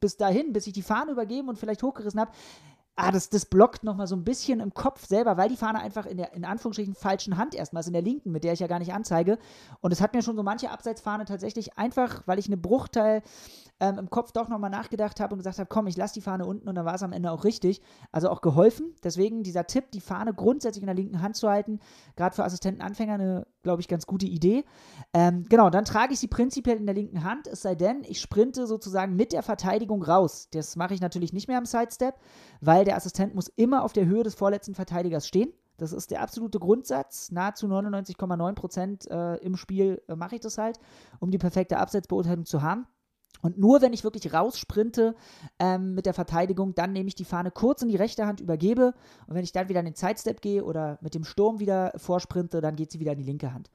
[0.00, 2.32] bis dahin, bis ich die Fahne übergeben und vielleicht hochgerissen habe,
[2.96, 6.06] ah, das, das blockt nochmal so ein bisschen im Kopf selber, weil die Fahne einfach
[6.06, 8.78] in der, in Anführungsstrichen, falschen Hand erstmals in der linken, mit der ich ja gar
[8.78, 9.38] nicht anzeige.
[9.80, 13.22] Und es hat mir schon so manche Abseitsfahne tatsächlich einfach, weil ich eine Bruchteil
[13.80, 16.46] ähm, im Kopf doch nochmal nachgedacht habe und gesagt habe, komm, ich lasse die Fahne
[16.46, 17.80] unten und dann war es am Ende auch richtig.
[18.12, 18.94] Also auch geholfen.
[19.02, 21.80] Deswegen dieser Tipp, die Fahne grundsätzlich in der linken Hand zu halten,
[22.16, 24.64] gerade für Assistentenanfänger eine, glaube ich, ganz gute Idee.
[25.12, 28.20] Ähm, genau, dann trage ich sie prinzipiell in der linken Hand, es sei denn, ich
[28.20, 30.48] sprinte sozusagen mit der Verteidigung raus.
[30.52, 32.14] Das mache ich natürlich nicht mehr im Sidestep,
[32.60, 35.52] weil der Assistent muss immer auf der Höhe des vorletzten Verteidigers stehen.
[35.78, 37.32] Das ist der absolute Grundsatz.
[37.32, 40.78] Nahezu 99,9 Prozent äh, im Spiel äh, mache ich das halt,
[41.18, 42.86] um die perfekte Abseitsbeurteilung zu haben.
[43.42, 45.14] Und nur wenn ich wirklich raussprinte
[45.58, 48.94] ähm, mit der Verteidigung, dann nehme ich die Fahne kurz in die rechte Hand, übergebe.
[49.26, 52.60] Und wenn ich dann wieder in den Sidestep gehe oder mit dem Sturm wieder vorsprinte,
[52.60, 53.68] dann geht sie wieder in die linke Hand.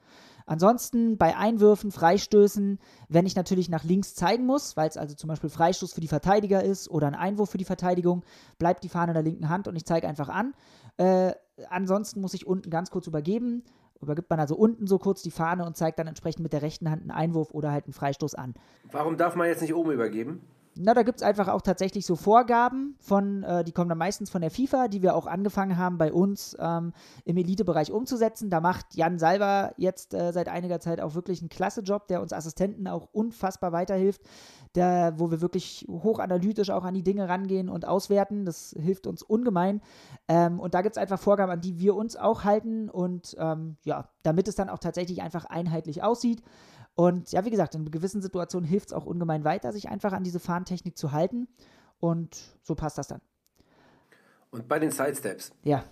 [0.46, 5.28] Ansonsten bei Einwürfen, Freistößen, wenn ich natürlich nach links zeigen muss, weil es also zum
[5.28, 8.24] Beispiel Freistoß für die Verteidiger ist oder ein Einwurf für die Verteidigung,
[8.58, 10.54] bleibt die Fahne in der linken Hand und ich zeige einfach an.
[10.96, 11.34] Äh,
[11.70, 13.64] ansonsten muss ich unten ganz kurz übergeben.
[14.02, 16.90] Übergibt man also unten so kurz die Fahne und zeigt dann entsprechend mit der rechten
[16.90, 18.54] Hand einen Einwurf oder halt einen Freistoß an.
[18.92, 20.42] Warum darf man jetzt nicht oben übergeben?
[20.80, 24.30] Na, da gibt es einfach auch tatsächlich so Vorgaben von, äh, die kommen dann meistens
[24.30, 26.94] von der FIFA, die wir auch angefangen haben bei uns ähm,
[27.26, 28.50] im Elitebereich umzusetzen.
[28.50, 32.22] Da macht Jan Salber jetzt äh, seit einiger Zeit auch wirklich einen klasse Job, der
[32.22, 34.22] uns Assistenten auch unfassbar weiterhilft,
[34.76, 38.46] der, wo wir wirklich hochanalytisch auch an die Dinge rangehen und auswerten.
[38.46, 39.82] Das hilft uns ungemein.
[40.28, 43.78] Ähm, und da gibt es einfach Vorgaben, an die wir uns auch halten und ähm,
[43.84, 46.42] ja, damit es dann auch tatsächlich einfach einheitlich aussieht.
[46.98, 50.24] Und ja, wie gesagt, in gewissen Situationen hilft es auch ungemein weiter, sich einfach an
[50.24, 51.48] diese Fahrentechnik zu halten.
[52.00, 53.22] Und so passt das dann.
[54.50, 55.84] Und bei den Sidesteps, Ja.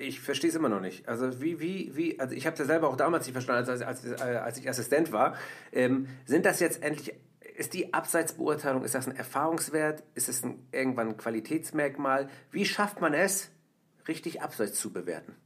[0.00, 1.06] ich verstehe es immer noch nicht.
[1.06, 3.82] Also wie, wie, wie, also ich habe es ja selber auch damals nicht verstanden, als,
[3.82, 5.34] als, als, als ich Assistent war.
[5.70, 7.14] Ähm, sind das jetzt endlich,
[7.58, 10.02] ist die Abseitsbeurteilung, ist das ein Erfahrungswert?
[10.14, 12.30] Ist es ein, irgendwann ein Qualitätsmerkmal?
[12.50, 13.50] Wie schafft man es,
[14.08, 15.36] richtig Abseits zu bewerten?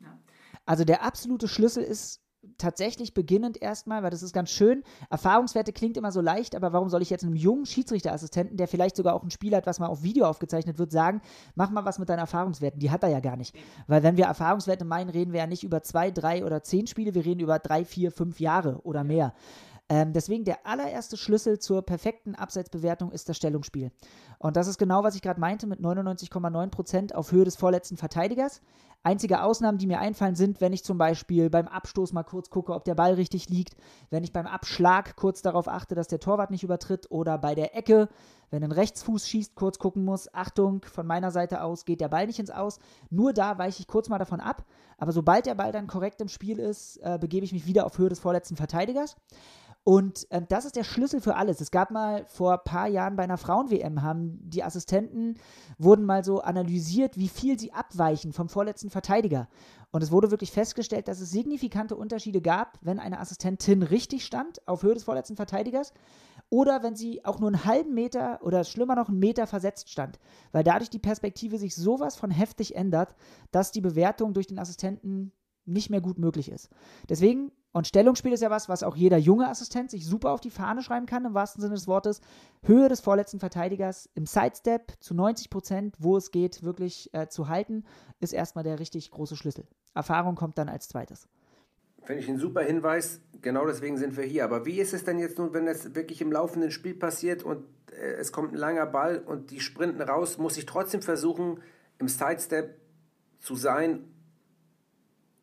[0.65, 2.22] Also der absolute Schlüssel ist
[2.59, 4.83] tatsächlich beginnend erstmal, weil das ist ganz schön.
[5.11, 8.97] Erfahrungswerte klingt immer so leicht, aber warum soll ich jetzt einem jungen Schiedsrichterassistenten, der vielleicht
[8.97, 11.21] sogar auch ein Spiel hat, was mal auf Video aufgezeichnet wird, sagen,
[11.55, 12.81] mach mal was mit deinen Erfahrungswerten.
[12.81, 13.55] Die hat er ja gar nicht.
[13.87, 17.15] Weil wenn wir Erfahrungswerte meinen, reden wir ja nicht über zwei, drei oder zehn Spiele,
[17.15, 19.35] wir reden über drei, vier, fünf Jahre oder mehr.
[19.93, 23.93] Ähm, deswegen der allererste Schlüssel zur perfekten Abseitsbewertung ist das Stellungsspiel.
[24.39, 28.63] Und das ist genau, was ich gerade meinte, mit 99,9% auf Höhe des vorletzten Verteidigers.
[29.03, 32.73] Einzige Ausnahmen, die mir einfallen, sind, wenn ich zum Beispiel beim Abstoß mal kurz gucke,
[32.73, 33.77] ob der Ball richtig liegt,
[34.09, 37.77] wenn ich beim Abschlag kurz darauf achte, dass der Torwart nicht übertritt oder bei der
[37.77, 38.09] Ecke,
[38.53, 42.27] wenn ein Rechtsfuß schießt, kurz gucken muss, Achtung, von meiner Seite aus geht der Ball
[42.27, 42.79] nicht ins Aus.
[43.09, 44.67] Nur da weiche ich kurz mal davon ab.
[44.99, 47.97] Aber sobald der Ball dann korrekt im Spiel ist, äh, begebe ich mich wieder auf
[47.97, 49.17] Höhe des vorletzten Verteidigers.
[49.85, 51.61] Und äh, das ist der Schlüssel für alles.
[51.61, 55.39] Es gab mal vor ein paar Jahren bei einer Frauen-WM, haben die Assistenten,
[55.79, 59.49] wurden mal so analysiert, wie viel sie abweichen vom vorletzten Verteidiger.
[59.91, 64.67] Und es wurde wirklich festgestellt, dass es signifikante Unterschiede gab, wenn eine Assistentin richtig stand,
[64.69, 65.93] auf Höhe des vorletzten Verteidigers,
[66.53, 70.19] oder wenn sie auch nur einen halben Meter oder schlimmer noch einen Meter versetzt stand.
[70.53, 73.15] Weil dadurch die Perspektive sich sowas von heftig ändert,
[73.53, 75.33] dass die Bewertung durch den Assistenten
[75.65, 76.69] nicht mehr gut möglich ist.
[77.09, 80.51] Deswegen, und Stellungsspiel ist ja was, was auch jeder junge Assistent sich super auf die
[80.51, 82.21] Fahne schreiben kann, im wahrsten Sinne des Wortes.
[82.65, 87.49] Höhe des vorletzten Verteidigers im Sidestep zu 90 Prozent, wo es geht, wirklich äh, zu
[87.49, 87.85] halten,
[88.21, 89.67] ist erstmal der richtig große Schlüssel.
[89.95, 91.29] Erfahrung kommt dann als zweites.
[92.05, 93.21] Finde ich ein super Hinweis.
[93.41, 94.45] Genau deswegen sind wir hier.
[94.45, 97.65] Aber wie ist es denn jetzt nun, wenn das wirklich im laufenden Spiel passiert und
[97.93, 100.39] äh, es kommt ein langer Ball und die sprinten raus?
[100.39, 101.61] Muss ich trotzdem versuchen,
[101.99, 102.77] im Sidestep
[103.39, 104.05] zu sein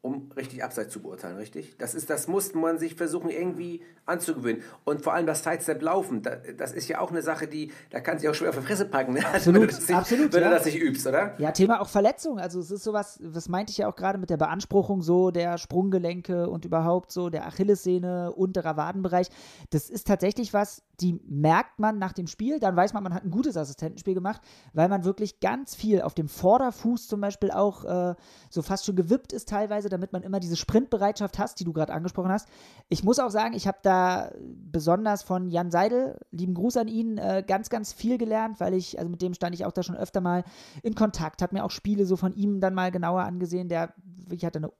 [0.01, 1.77] um richtig abseits zu beurteilen, richtig?
[1.77, 4.63] Das, ist, das muss man sich versuchen irgendwie anzugewöhnen.
[4.85, 6.21] Und vor allem das Sidestep laufen,
[6.57, 8.85] das ist ja auch eine Sache, die, da kann sich auch schwer auf die Fresse
[8.85, 9.25] packen, ne?
[9.25, 10.49] absolut, wenn du das nicht, absolut, wenn ja.
[10.49, 11.35] du das nicht übst, oder?
[11.37, 12.39] Ja, Thema auch Verletzung.
[12.39, 15.57] Also es ist sowas, das meinte ich ja auch gerade mit der Beanspruchung so der
[15.57, 19.27] Sprunggelenke und überhaupt so der Achillessehne, unterer Wadenbereich.
[19.69, 23.23] Das ist tatsächlich was, die merkt man nach dem Spiel, dann weiß man, man hat
[23.23, 24.41] ein gutes Assistentenspiel gemacht,
[24.73, 28.15] weil man wirklich ganz viel auf dem Vorderfuß zum Beispiel auch äh,
[28.49, 31.93] so fast schon gewippt ist teilweise, damit man immer diese Sprintbereitschaft hast, die du gerade
[31.93, 32.47] angesprochen hast.
[32.87, 37.17] Ich muss auch sagen, ich habe da besonders von Jan Seidel, lieben Gruß an ihn,
[37.17, 39.97] äh, ganz, ganz viel gelernt, weil ich, also mit dem stand ich auch da schon
[39.97, 40.43] öfter mal
[40.83, 44.45] in Kontakt, habe mir auch Spiele so von ihm dann mal genauer angesehen, der wirklich
[44.45, 44.71] hatte eine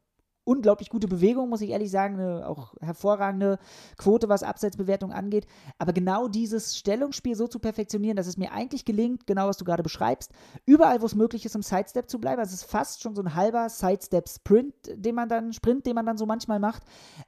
[0.50, 3.60] unglaublich gute Bewegung, muss ich ehrlich sagen, eine auch hervorragende
[3.98, 5.46] Quote, was Abseitsbewertung angeht.
[5.78, 9.64] Aber genau dieses Stellungsspiel so zu perfektionieren, dass es mir eigentlich gelingt, genau was du
[9.64, 10.32] gerade beschreibst,
[10.66, 12.40] überall, wo es möglich ist, im Sidestep zu bleiben.
[12.40, 16.08] Also es ist fast schon so ein halber Sidestep-Sprint, den man dann, Sprint, den man
[16.08, 16.82] dann so manchmal macht.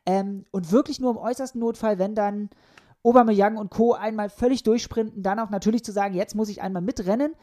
[0.08, 2.50] Ähm, und wirklich nur im äußersten Notfall, wenn dann
[3.04, 3.94] Aubameyang und Co.
[3.94, 7.34] einmal völlig durchsprinten, dann auch natürlich zu sagen, jetzt muss ich einmal mitrennen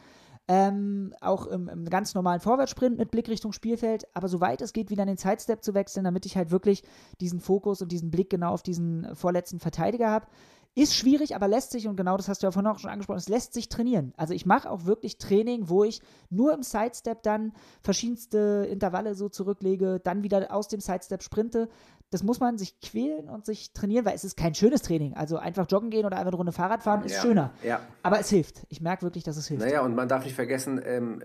[0.49, 4.89] ähm, auch im, im, ganz normalen Vorwärtssprint mit Blick Richtung Spielfeld, aber soweit es geht,
[4.89, 6.83] wieder in den Sidestep zu wechseln, damit ich halt wirklich
[7.21, 10.25] diesen Fokus und diesen Blick genau auf diesen vorletzten Verteidiger habe.
[10.73, 13.19] Ist schwierig, aber lässt sich, und genau das hast du ja vorhin auch schon angesprochen,
[13.19, 14.13] es lässt sich trainieren.
[14.17, 19.29] Also ich mache auch wirklich Training, wo ich nur im Sidestep dann verschiedenste Intervalle so
[19.29, 21.69] zurücklege, dann wieder aus dem Sidestep sprinte.
[22.11, 25.13] Das muss man sich quälen und sich trainieren, weil es ist kein schönes Training.
[25.13, 27.51] Also einfach joggen gehen oder einfach eine Runde Fahrrad fahren ist Ja, schöner.
[27.63, 27.81] ja.
[28.03, 28.63] Aber es hilft.
[28.69, 29.63] Ich merke wirklich, dass es hilft.
[29.63, 31.21] Naja, und man darf nicht vergessen, ähm,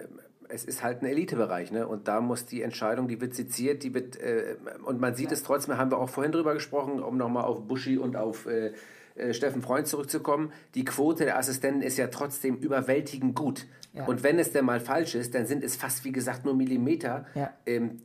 [0.48, 1.88] es ist halt ein Elitebereich, ne?
[1.88, 5.42] Und da muss die Entscheidung, die wird seziert, die wird, äh, und man sieht es
[5.42, 8.72] trotzdem, haben wir auch vorhin drüber gesprochen, um nochmal auf Buschi und auf äh,
[9.14, 13.66] äh, Steffen Freund zurückzukommen, die Quote der Assistenten ist ja trotzdem überwältigend gut.
[13.94, 14.04] Ja.
[14.04, 17.24] Und wenn es denn mal falsch ist, dann sind es fast, wie gesagt, nur Millimeter,
[17.34, 17.50] Ja.
[17.64, 18.02] ähm,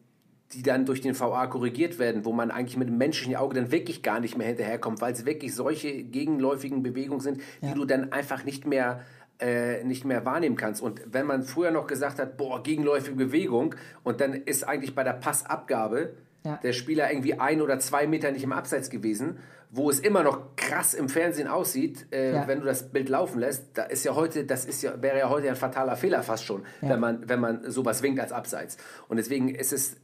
[0.54, 3.72] die dann durch den VA korrigiert werden, wo man eigentlich mit dem menschlichen Auge dann
[3.72, 7.74] wirklich gar nicht mehr hinterherkommt, weil es wirklich solche gegenläufigen Bewegungen sind, die Ja.
[7.76, 9.02] du dann einfach nicht mehr
[9.42, 10.82] äh, nicht mehr wahrnehmen kannst.
[10.82, 13.74] Und wenn man früher noch gesagt hat, boah, gegenläufige Bewegung,
[14.04, 16.58] und dann ist eigentlich bei der Passabgabe Ja.
[16.62, 19.38] der Spieler irgendwie ein oder zwei Meter nicht im Abseits gewesen,
[19.72, 22.48] wo es immer noch krass im Fernsehen aussieht, äh, Ja.
[22.50, 25.30] wenn du das Bild laufen lässt, da ist ja heute, das ist ja, wäre ja
[25.30, 26.90] heute ein fataler Fehler fast schon, Ja.
[26.90, 28.76] wenn man, wenn man sowas winkt als Abseits.
[29.08, 29.96] Und deswegen ist es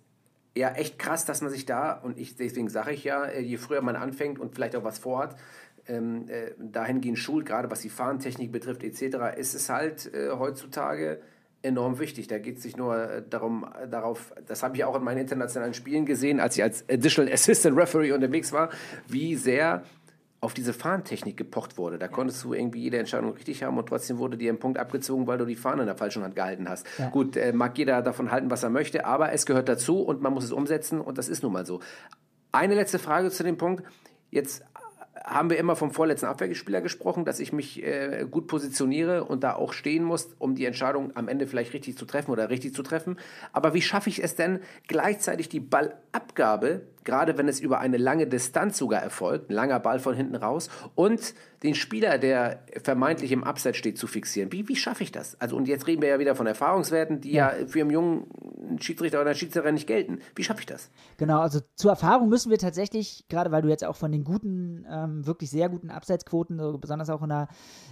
[0.55, 3.57] ja echt krass, dass man sich da, und ich, deswegen sage ich ja, äh, je
[3.57, 5.35] früher man anfängt und vielleicht auch was vorhat,
[5.87, 11.19] ähm, äh, dahingehend schult, gerade was die Fahrentechnik betrifft etc., ist es halt äh, heutzutage
[11.61, 12.27] enorm wichtig.
[12.27, 15.19] Da geht es nicht nur äh, darum, äh, darauf, das habe ich auch in meinen
[15.19, 18.69] internationalen Spielen gesehen, als ich als Additional Assistant Referee unterwegs war,
[19.07, 19.83] wie sehr
[20.45, 21.97] auf diese Fahnentechnik gepocht wurde.
[21.97, 25.25] Da konntest du irgendwie jede Entscheidung richtig haben und trotzdem wurde dir ein Punkt abgezogen,
[25.25, 26.85] weil du die Fahne in der falschen Hand gehalten hast.
[26.99, 27.09] Ja.
[27.09, 30.33] Gut, äh, mag jeder davon halten, was er möchte, aber es gehört dazu und man
[30.33, 31.79] muss es umsetzen und das ist nun mal so.
[32.51, 33.83] Eine letzte Frage zu dem Punkt.
[34.29, 34.63] Jetzt
[35.25, 39.55] haben wir immer vom vorletzten Abwehrspieler gesprochen, dass ich mich äh, gut positioniere und da
[39.55, 42.83] auch stehen muss, um die Entscheidung am Ende vielleicht richtig zu treffen oder richtig zu
[42.83, 43.17] treffen.
[43.51, 48.27] Aber wie schaffe ich es denn, gleichzeitig die Ballabgabe, gerade wenn es über eine lange
[48.27, 51.33] Distanz sogar erfolgt, ein langer Ball von hinten raus, und
[51.63, 54.51] den Spieler, der vermeintlich im Abseits steht, zu fixieren?
[54.51, 55.39] Wie, wie schaffe ich das?
[55.39, 58.27] Also, und jetzt reden wir ja wieder von Erfahrungswerten, die ja, für einen Jungen
[58.79, 60.19] Schiedsrichter oder Schiedsrichterin nicht gelten.
[60.35, 60.89] Wie schaffe ich das?
[61.17, 64.85] Genau, also zur Erfahrung müssen wir tatsächlich, gerade weil du jetzt auch von den guten,
[64.89, 67.47] ähm, wirklich sehr guten Abseitsquoten, so besonders auch in der,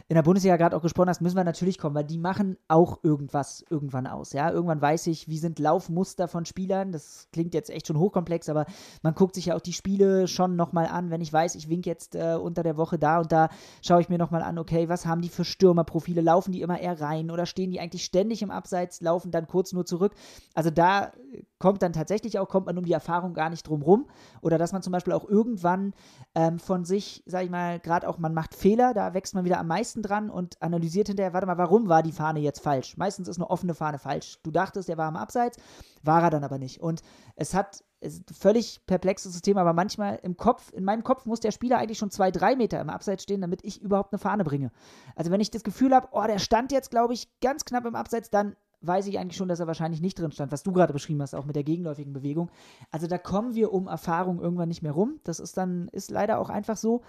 [0.08, 3.04] in der Bundesliga gerade auch gesprochen hast, müssen wir natürlich kommen, weil die machen auch
[3.04, 4.34] irgendwas irgendwann aus.
[4.34, 6.92] Ja, irgendwann weiß ich, wie sind Laufmuster von Spielern.
[6.92, 8.66] Das klingt jetzt echt schon hochkomplex, aber
[9.04, 11.12] man guckt sich ja auch die Spiele schon nochmal an.
[11.12, 13.50] Wenn ich weiß, ich wink jetzt äh, unter der Woche da und da,
[13.86, 16.22] schaue ich mir nochmal an, okay, was haben die für Stürmerprofile?
[16.22, 19.74] Laufen die immer eher rein oder stehen die eigentlich ständig im Abseits, laufen dann kurz
[19.74, 20.14] nur zurück?
[20.56, 21.12] Also da
[21.60, 24.08] kommt dann tatsächlich auch, kommt man um die Erfahrung gar nicht drum rum.
[24.42, 25.94] Oder dass man zum Beispiel auch irgendwann
[26.36, 29.60] ähm, von sich, sag ich mal, gerade auch, man macht Fehler, da wächst man wieder
[29.60, 32.98] am meisten dran und analysiert hinterher, warte mal, warum war die Fahne jetzt falsch?
[32.98, 34.40] Meistens ist eine offene Fahne falsch.
[34.44, 35.58] Du dachtest, der war am Abseits,
[36.04, 36.80] war er dann aber nicht.
[36.80, 37.02] Und
[37.36, 41.40] es hat ist ein völlig perplexes System, aber manchmal im Kopf, in meinem Kopf muss
[41.40, 44.44] der Spieler eigentlich schon zwei, drei Meter im Abseits stehen, damit ich überhaupt eine Fahne
[44.44, 44.72] bringe.
[45.16, 47.96] Also wenn ich das Gefühl habe, oh, der stand jetzt, glaube ich, ganz knapp im
[47.96, 50.92] Abseits, dann weiß ich eigentlich schon, dass er wahrscheinlich nicht drin stand, was du gerade
[50.92, 52.52] beschrieben hast, auch mit der gegenläufigen Bewegung.
[52.92, 55.22] Also da kommen wir um Erfahrung irgendwann nicht mehr rum.
[55.24, 57.02] Das ist dann, ist leider auch einfach so.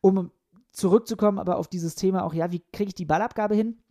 [0.00, 0.32] Um
[0.72, 3.81] zurückzukommen, aber auf dieses Thema auch, ja, wie kriege ich die Ballabgabe hin?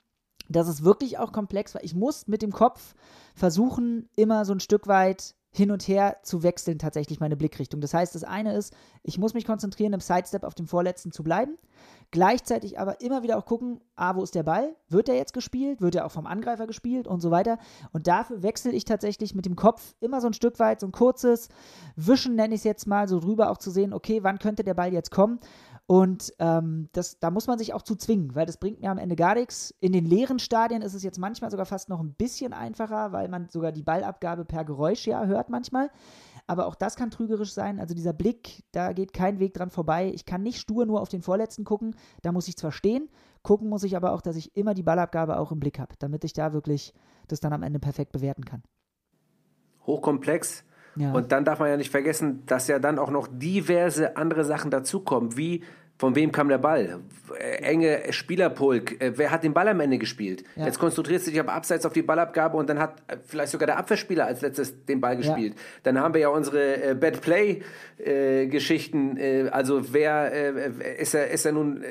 [0.49, 2.95] Das ist wirklich auch komplex, weil ich muss mit dem Kopf
[3.35, 7.81] versuchen, immer so ein Stück weit hin und her zu wechseln, tatsächlich meine Blickrichtung.
[7.81, 8.73] Das heißt, das eine ist,
[9.03, 11.57] ich muss mich konzentrieren, im Sidestep auf dem vorletzten zu bleiben,
[12.09, 14.77] gleichzeitig aber immer wieder auch gucken, ah, wo ist der Ball?
[14.87, 15.81] Wird der jetzt gespielt?
[15.81, 17.59] Wird er auch vom Angreifer gespielt und so weiter?
[17.91, 20.93] Und dafür wechsle ich tatsächlich mit dem Kopf immer so ein Stück weit, so ein
[20.93, 21.49] kurzes
[21.97, 24.73] Wischen nenne ich es jetzt mal, so drüber auch zu sehen, okay, wann könnte der
[24.73, 25.41] Ball jetzt kommen?
[25.91, 28.97] Und ähm, das, da muss man sich auch zu zwingen, weil das bringt mir am
[28.97, 29.75] Ende gar nichts.
[29.81, 33.27] In den leeren Stadien ist es jetzt manchmal sogar fast noch ein bisschen einfacher, weil
[33.27, 35.91] man sogar die Ballabgabe per Geräusch ja hört manchmal.
[36.47, 37.77] Aber auch das kann trügerisch sein.
[37.77, 40.09] Also dieser Blick, da geht kein Weg dran vorbei.
[40.15, 41.93] Ich kann nicht stur nur auf den Vorletzten gucken.
[42.21, 43.09] Da muss ich zwar stehen,
[43.43, 46.23] gucken muss ich aber auch, dass ich immer die Ballabgabe auch im Blick habe, damit
[46.23, 46.93] ich da wirklich
[47.27, 48.63] das dann am Ende perfekt bewerten kann.
[49.85, 50.63] Hochkomplex.
[50.95, 51.13] Ja.
[51.13, 54.71] Und dann darf man ja nicht vergessen, dass ja dann auch noch diverse andere Sachen
[54.71, 55.63] dazukommen, wie
[56.01, 56.99] von wem kam der Ball?
[57.37, 58.99] Äh, enge Spielerpulk.
[58.99, 60.43] Äh, wer hat den Ball am Ende gespielt?
[60.55, 60.65] Ja.
[60.65, 63.77] Jetzt konzentriert sich aber abseits auf die Ballabgabe und dann hat äh, vielleicht sogar der
[63.77, 65.53] Abwehrspieler als letztes den Ball gespielt.
[65.53, 65.61] Ja.
[65.83, 67.61] Dann haben wir ja unsere Bad Play
[67.99, 69.15] Geschichten.
[69.17, 70.31] Äh, also wer
[70.97, 71.29] ist er?
[71.29, 71.83] Ist er nun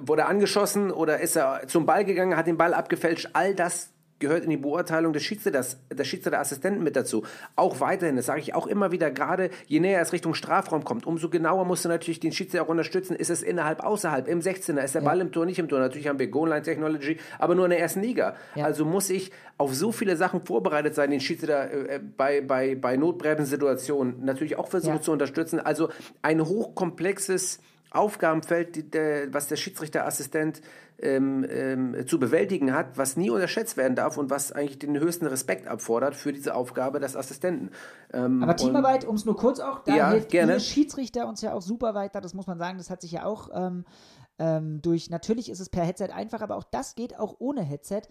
[0.00, 3.30] wurde angeschossen oder ist er zum Ball gegangen, hat den Ball abgefälscht?
[3.32, 7.24] All das gehört in die Beurteilung des Schiedsrichters, der Schiedsrichterassistenten mit dazu.
[7.54, 11.06] Auch weiterhin, das sage ich auch immer wieder, gerade je näher es Richtung Strafraum kommt,
[11.06, 13.14] umso genauer musst du natürlich den Schiedsrichter auch unterstützen.
[13.14, 15.08] Ist es innerhalb, außerhalb, im 16er, ist der ja.
[15.08, 15.78] Ball im Tor, nicht im Tor?
[15.80, 18.36] Natürlich haben wir Goal-Line Technology, aber nur in der ersten Liga.
[18.54, 18.64] Ja.
[18.64, 22.96] Also muss ich auf so viele Sachen vorbereitet sein, den Schiedsrichter äh, bei, bei, bei
[22.96, 25.02] Notbremsensituationen natürlich auch versuchen ja.
[25.02, 25.60] zu unterstützen.
[25.60, 25.90] Also
[26.22, 27.60] ein hochkomplexes
[27.90, 28.94] Aufgabenfeld,
[29.32, 30.60] was der Schiedsrichterassistent
[30.98, 35.26] ähm, ähm, zu bewältigen hat, was nie unterschätzt werden darf und was eigentlich den höchsten
[35.26, 37.70] Respekt abfordert für diese Aufgabe des Assistenten.
[38.12, 40.58] Ähm, Aber Teamarbeit, um es nur kurz auch, da ja, hilft gerne.
[40.58, 43.50] Schiedsrichter uns ja auch super weiter, das muss man sagen, das hat sich ja auch
[43.52, 43.84] ähm,
[44.38, 48.02] ähm, durch, natürlich ist es per Headset einfach, aber auch das geht auch ohne Headset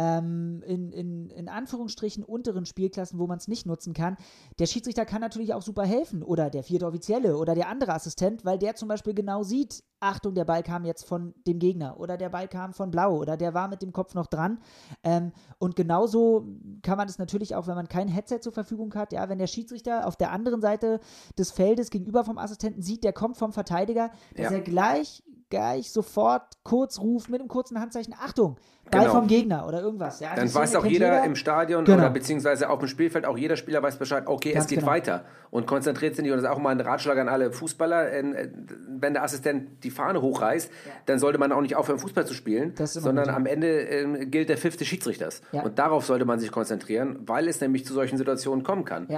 [0.00, 4.16] ähm, in, in, in Anführungsstrichen unteren Spielklassen, wo man es nicht nutzen kann.
[4.58, 8.46] Der Schiedsrichter kann natürlich auch super helfen oder der vierte Offizielle oder der andere Assistent,
[8.46, 12.16] weil der zum Beispiel genau sieht, Achtung, der Ball kam jetzt von dem Gegner oder
[12.16, 14.58] der Ball kam von Blau oder der war mit dem Kopf noch dran.
[15.04, 16.46] Ähm, und genauso
[16.82, 19.48] kann man das natürlich auch, wenn man kein Headset zur Verfügung hat, ja, wenn der
[19.48, 21.00] Schiedsrichter auf der anderen Seite
[21.38, 24.52] des Feldes gegenüber vom Assistenten sieht, der kommt vom Verteidiger, dass ja.
[24.52, 28.56] er gleich gleich sofort kurz ruft mit einem kurzen Handzeichen, Achtung,
[28.90, 29.14] Ball genau.
[29.14, 30.20] vom Gegner oder irgendwas.
[30.20, 31.98] Ja, Dann weiß auch jeder, jeder, im Stadion genau.
[31.98, 34.90] oder beziehungsweise auf dem Spielfeld, auch jeder Spieler weiß Bescheid, okay, Ganz es geht genau.
[34.90, 36.32] weiter und konzentriert sich nicht.
[36.32, 38.48] Und das ist auch mal ein Ratschlag an alle Fußballer, äh,
[38.88, 40.92] wenn der Assistent die Fahne hochreißt, ja.
[41.06, 44.58] dann sollte man auch nicht aufhören, Fußball zu spielen, sondern am Ende äh, gilt der
[44.58, 45.42] Pfiff des Schiedsrichters.
[45.52, 45.62] Ja.
[45.62, 49.08] Und darauf sollte man sich konzentrieren, weil es nämlich zu solchen Situationen kommen kann.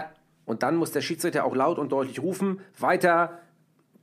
[0.44, 3.38] Und dann muss der Schiedsrichter auch laut und deutlich rufen, weiter,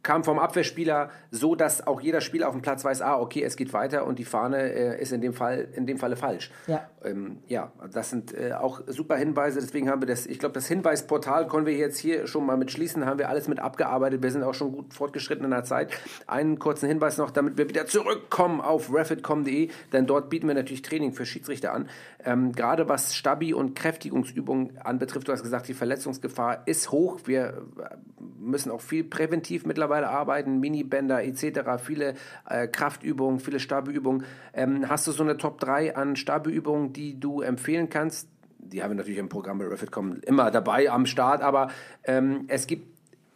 [0.02, 3.58] kam vom Abwehrspieler, so dass auch jeder Spieler auf dem Platz weiß, ah, okay, es
[3.58, 6.52] geht weiter und die Fahne äh, ist in dem Fall in dem Falle falsch.
[6.68, 9.60] Ja, ähm, ja das sind äh, auch super Hinweise.
[9.60, 12.72] Deswegen haben wir das, ich glaube, das Hinweisportal können wir jetzt hier schon mal mit
[12.72, 14.24] schließen, haben wir alles mit abgearbeitet.
[14.24, 15.92] Wir sind auch schon gut fortgeschritten in der Zeit.
[16.28, 20.82] Einen kurzen Hinweis noch, damit wir wieder zurückkommen auf refit.com.de, denn dort bieten wir natürlich
[20.82, 21.90] Training für Schiedsrichter an.
[22.24, 27.20] Ähm, gerade was Stabi und Kräftigungsübungen anbetrifft, du hast gesagt, die Verletzungsgefahr ist hoch.
[27.26, 27.96] Wir äh,
[28.40, 32.14] müssen auch viel präventiv mittlerweile mittlerweile arbeiten, Minibänder etc., viele
[32.48, 34.24] äh, Kraftübungen, viele Stabeübungen.
[34.54, 38.30] Ähm, hast du so eine Top 3 an Stabeübungen, die du empfehlen kannst?
[38.60, 41.70] Die haben wir natürlich im Programm bei Refit.com immer dabei am Start, aber
[42.04, 42.88] ähm, es gibt,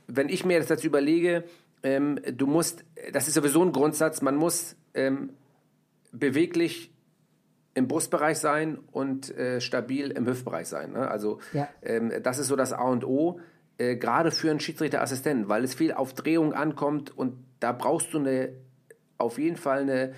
[0.08, 1.44] wenn ich mir das jetzt überlege,
[1.82, 5.32] ähm, du musst, das ist sowieso ein Grundsatz, man muss ähm,
[6.12, 6.92] beweglich
[7.74, 10.92] im Brustbereich sein und äh, stabil im Hüftbereich sein.
[10.92, 11.08] Ne?
[11.10, 11.68] Also Ja.
[11.82, 13.40] ähm, das ist so das A und O,
[13.78, 18.20] äh, gerade für einen Schiedsrichterassistenten, weil es viel auf Drehung ankommt und da brauchst du
[18.20, 18.50] eine,
[19.18, 20.14] auf jeden Fall eine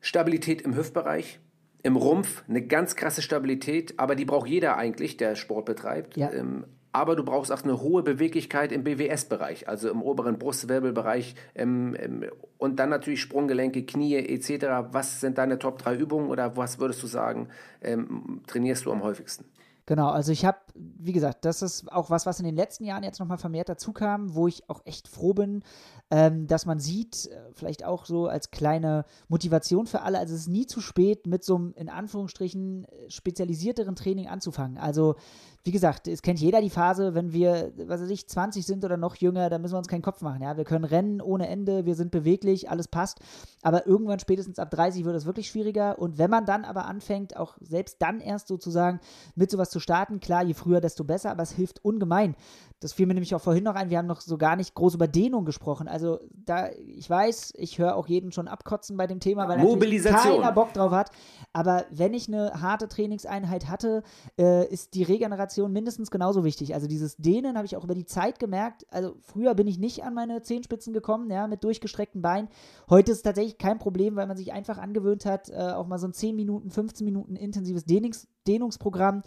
[0.00, 1.40] Stabilität im Hüftbereich,
[1.82, 6.16] im Rumpf, eine ganz krasse Stabilität, aber die braucht jeder eigentlich, der Sport betreibt.
[6.16, 6.30] Ja.
[6.32, 11.94] Ähm, aber du brauchst auch eine hohe Beweglichkeit im BWS-Bereich, also im oberen Brustwirbelbereich ähm,
[11.98, 12.24] ähm,
[12.56, 14.90] und dann natürlich Sprunggelenke, Knie etc.
[14.90, 17.48] Was sind deine Top 3 Übungen oder was würdest du sagen,
[17.82, 19.44] ähm, trainierst du am häufigsten?
[19.86, 23.02] Genau, also ich habe, wie gesagt, das ist auch was, was in den letzten Jahren
[23.02, 25.62] jetzt nochmal vermehrt dazu kam, wo ich auch echt froh bin,
[26.10, 30.42] ähm, dass man sieht, äh, vielleicht auch so als kleine Motivation für alle, also es
[30.42, 34.78] ist nie zu spät, mit so einem in Anführungsstrichen äh, spezialisierteren Training anzufangen.
[34.78, 35.16] Also
[35.64, 38.96] wie gesagt, es kennt jeder die Phase, wenn wir, was weiß ich, 20 sind oder
[38.96, 40.40] noch jünger, da müssen wir uns keinen Kopf machen.
[40.40, 40.56] Ja?
[40.56, 43.20] Wir können rennen ohne Ende, wir sind beweglich, alles passt.
[43.62, 45.98] Aber irgendwann, spätestens ab 30, wird es wirklich schwieriger.
[45.98, 49.00] Und wenn man dann aber anfängt, auch selbst dann erst sozusagen
[49.34, 52.36] mit sowas zu starten, klar, je früher, desto besser, aber es hilft ungemein.
[52.80, 54.94] Das fiel mir nämlich auch vorhin noch ein, wir haben noch so gar nicht groß
[54.94, 55.88] über Dehnung gesprochen.
[55.88, 60.40] Also da, ich weiß, ich höre auch jeden schon abkotzen bei dem Thema, weil Mobilisation.
[60.40, 61.10] keiner Bock drauf hat.
[61.52, 64.04] Aber wenn ich eine harte Trainingseinheit hatte,
[64.38, 66.74] äh, ist die Regeneration mindestens genauso wichtig.
[66.74, 68.86] Also dieses Dehnen habe ich auch über die Zeit gemerkt.
[68.90, 72.48] Also früher bin ich nicht an meine Zehenspitzen gekommen, ja, mit durchgestreckten Beinen.
[72.88, 75.98] Heute ist es tatsächlich kein Problem, weil man sich einfach angewöhnt hat, äh, auch mal
[75.98, 79.22] so ein 10 Minuten, 15 Minuten intensives Dehnungs Dehnungsprogramm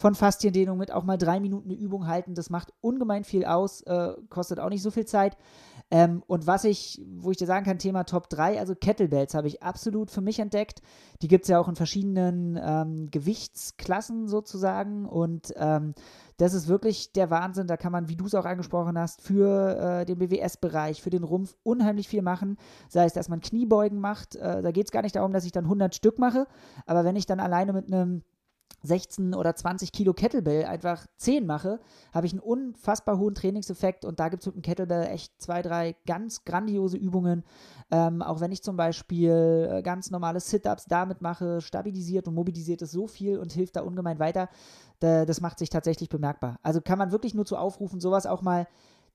[0.00, 2.34] von Fasziendehnung mit auch mal drei Minuten eine Übung halten.
[2.34, 5.36] Das macht ungemein viel aus, äh, kostet auch nicht so viel Zeit.
[5.90, 9.46] Ähm, und was ich, wo ich dir sagen kann, Thema Top 3, also Kettlebells habe
[9.46, 10.80] ich absolut für mich entdeckt.
[11.20, 15.04] Die gibt es ja auch in verschiedenen ähm, Gewichtsklassen sozusagen.
[15.04, 15.92] Und ähm,
[16.38, 17.66] das ist wirklich der Wahnsinn.
[17.66, 21.24] Da kann man, wie du es auch angesprochen hast, für äh, den BWS-Bereich, für den
[21.24, 22.56] Rumpf unheimlich viel machen.
[22.88, 24.34] Sei es, dass man Kniebeugen macht.
[24.36, 26.46] Äh, da geht es gar nicht darum, dass ich dann 100 Stück mache.
[26.86, 28.22] Aber wenn ich dann alleine mit einem
[28.82, 31.80] 16 oder 20 Kilo Kettlebell einfach 10 mache,
[32.12, 35.62] habe ich einen unfassbar hohen Trainingseffekt und da gibt es mit dem Kettlebell echt zwei,
[35.62, 37.44] drei ganz grandiose Übungen.
[37.90, 42.82] Ähm, auch wenn ich zum Beispiel äh, ganz normale Sit-Ups damit mache, stabilisiert und mobilisiert
[42.82, 44.48] es so viel und hilft da ungemein weiter.
[45.00, 46.58] Da, das macht sich tatsächlich bemerkbar.
[46.62, 48.66] Also kann man wirklich nur zu aufrufen, sowas auch mal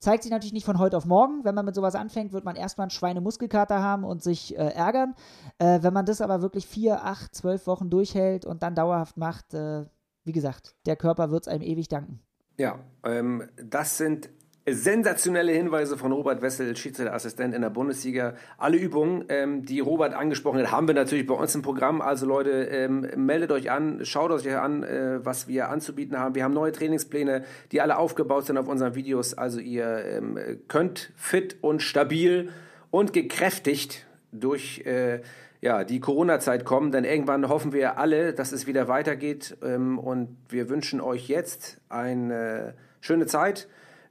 [0.06, 1.44] Zeigt sich natürlich nicht von heute auf morgen.
[1.46, 5.16] Wenn man mit sowas anfängt, wird man erstmal einen Schweinemuskelkater haben und sich äh, ärgern.
[5.58, 9.56] Äh, wenn man das aber wirklich vier, acht, zwölf Wochen durchhält und dann dauerhaft macht,
[9.56, 9.86] äh,
[10.24, 12.20] wie gesagt, der Körper wird es einem ewig danken.
[12.60, 14.30] Ja, ähm, das sind
[14.68, 18.34] sensationelle Hinweise von Robert Wessel, Schiedsrichterassistent in der Bundesliga.
[18.58, 22.02] Alle Übungen, ähm, die Robert angesprochen hat, haben wir natürlich bei uns im Programm.
[22.02, 26.34] Also Leute, ähm, meldet euch an, schaut euch an, äh, was wir anzubieten haben.
[26.34, 29.36] Wir haben neue Trainingspläne, die alle aufgebaut sind auf unseren Videos.
[29.36, 32.50] Also ihr ähm, könnt fit und stabil
[32.90, 35.22] und gekräftigt durch äh,
[35.62, 40.38] ja, die Corona-Zeit kommen, denn irgendwann hoffen wir alle, dass es wieder weitergeht ähm, und
[40.50, 43.68] wir wünschen euch jetzt eine schöne Zeit.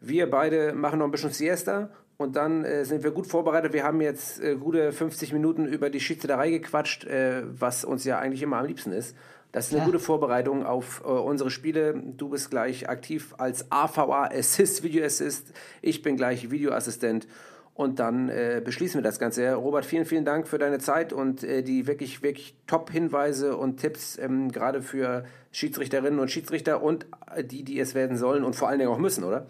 [0.07, 3.73] Wir beide machen noch ein bisschen Siesta und dann äh, sind wir gut vorbereitet.
[3.73, 8.19] Wir haben jetzt äh, gute 50 Minuten über die Schiedsrichterei gequatscht, äh, was uns ja
[8.19, 9.17] eigentlich immer am liebsten ist.
[9.53, 9.87] Das ist eine Ja.
[9.87, 11.95] gute Vorbereitung auf äh, unsere Spiele.
[12.17, 15.53] Du bist gleich aktiv als AVA Assist, Video Assist.
[15.81, 17.27] Ich bin gleich Videoassistent.
[17.75, 19.53] Und dann äh, beschließen wir das Ganze.
[19.55, 24.17] Robert, vielen, vielen Dank für deine Zeit und äh, die wirklich, wirklich Top-Hinweise und Tipps,
[24.17, 28.69] ähm, gerade für Schiedsrichterinnen und Schiedsrichter und äh, die, die es werden sollen und vor
[28.69, 29.47] allen Dingen auch müssen, oder?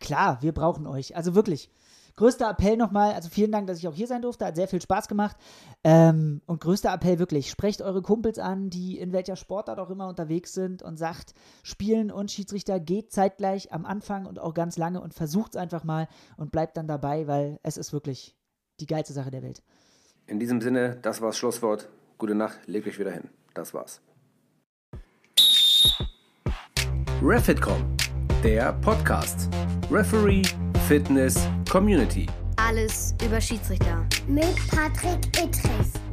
[0.00, 1.14] Klar, wir brauchen euch.
[1.14, 1.70] Also wirklich.
[2.16, 4.80] Größter Appell nochmal, also vielen Dank, dass ich auch hier sein durfte, hat sehr viel
[4.80, 5.36] Spaß gemacht.
[5.82, 10.06] Ähm, und größter Appell wirklich, sprecht eure Kumpels an, die in welcher Sportart auch immer
[10.08, 11.34] unterwegs sind und sagt,
[11.64, 15.82] Spielen und Schiedsrichter geht zeitgleich am Anfang und auch ganz lange und versucht es einfach
[15.82, 16.06] mal
[16.36, 18.36] und bleibt dann dabei, weil es ist wirklich
[18.80, 19.62] die geilste Sache der Welt.
[20.26, 21.88] In diesem Sinne, das war's Schlusswort.
[22.18, 23.28] Gute Nacht, legt euch wieder hin.
[23.54, 24.00] Das war's.
[27.22, 27.96] Refitcom,
[28.42, 29.48] der Podcast.
[29.90, 30.42] Referee,
[30.88, 32.26] Fitness, Community.
[32.56, 34.06] Alles über Schiedsrichter.
[34.28, 36.03] Mit Patrick Ittrich.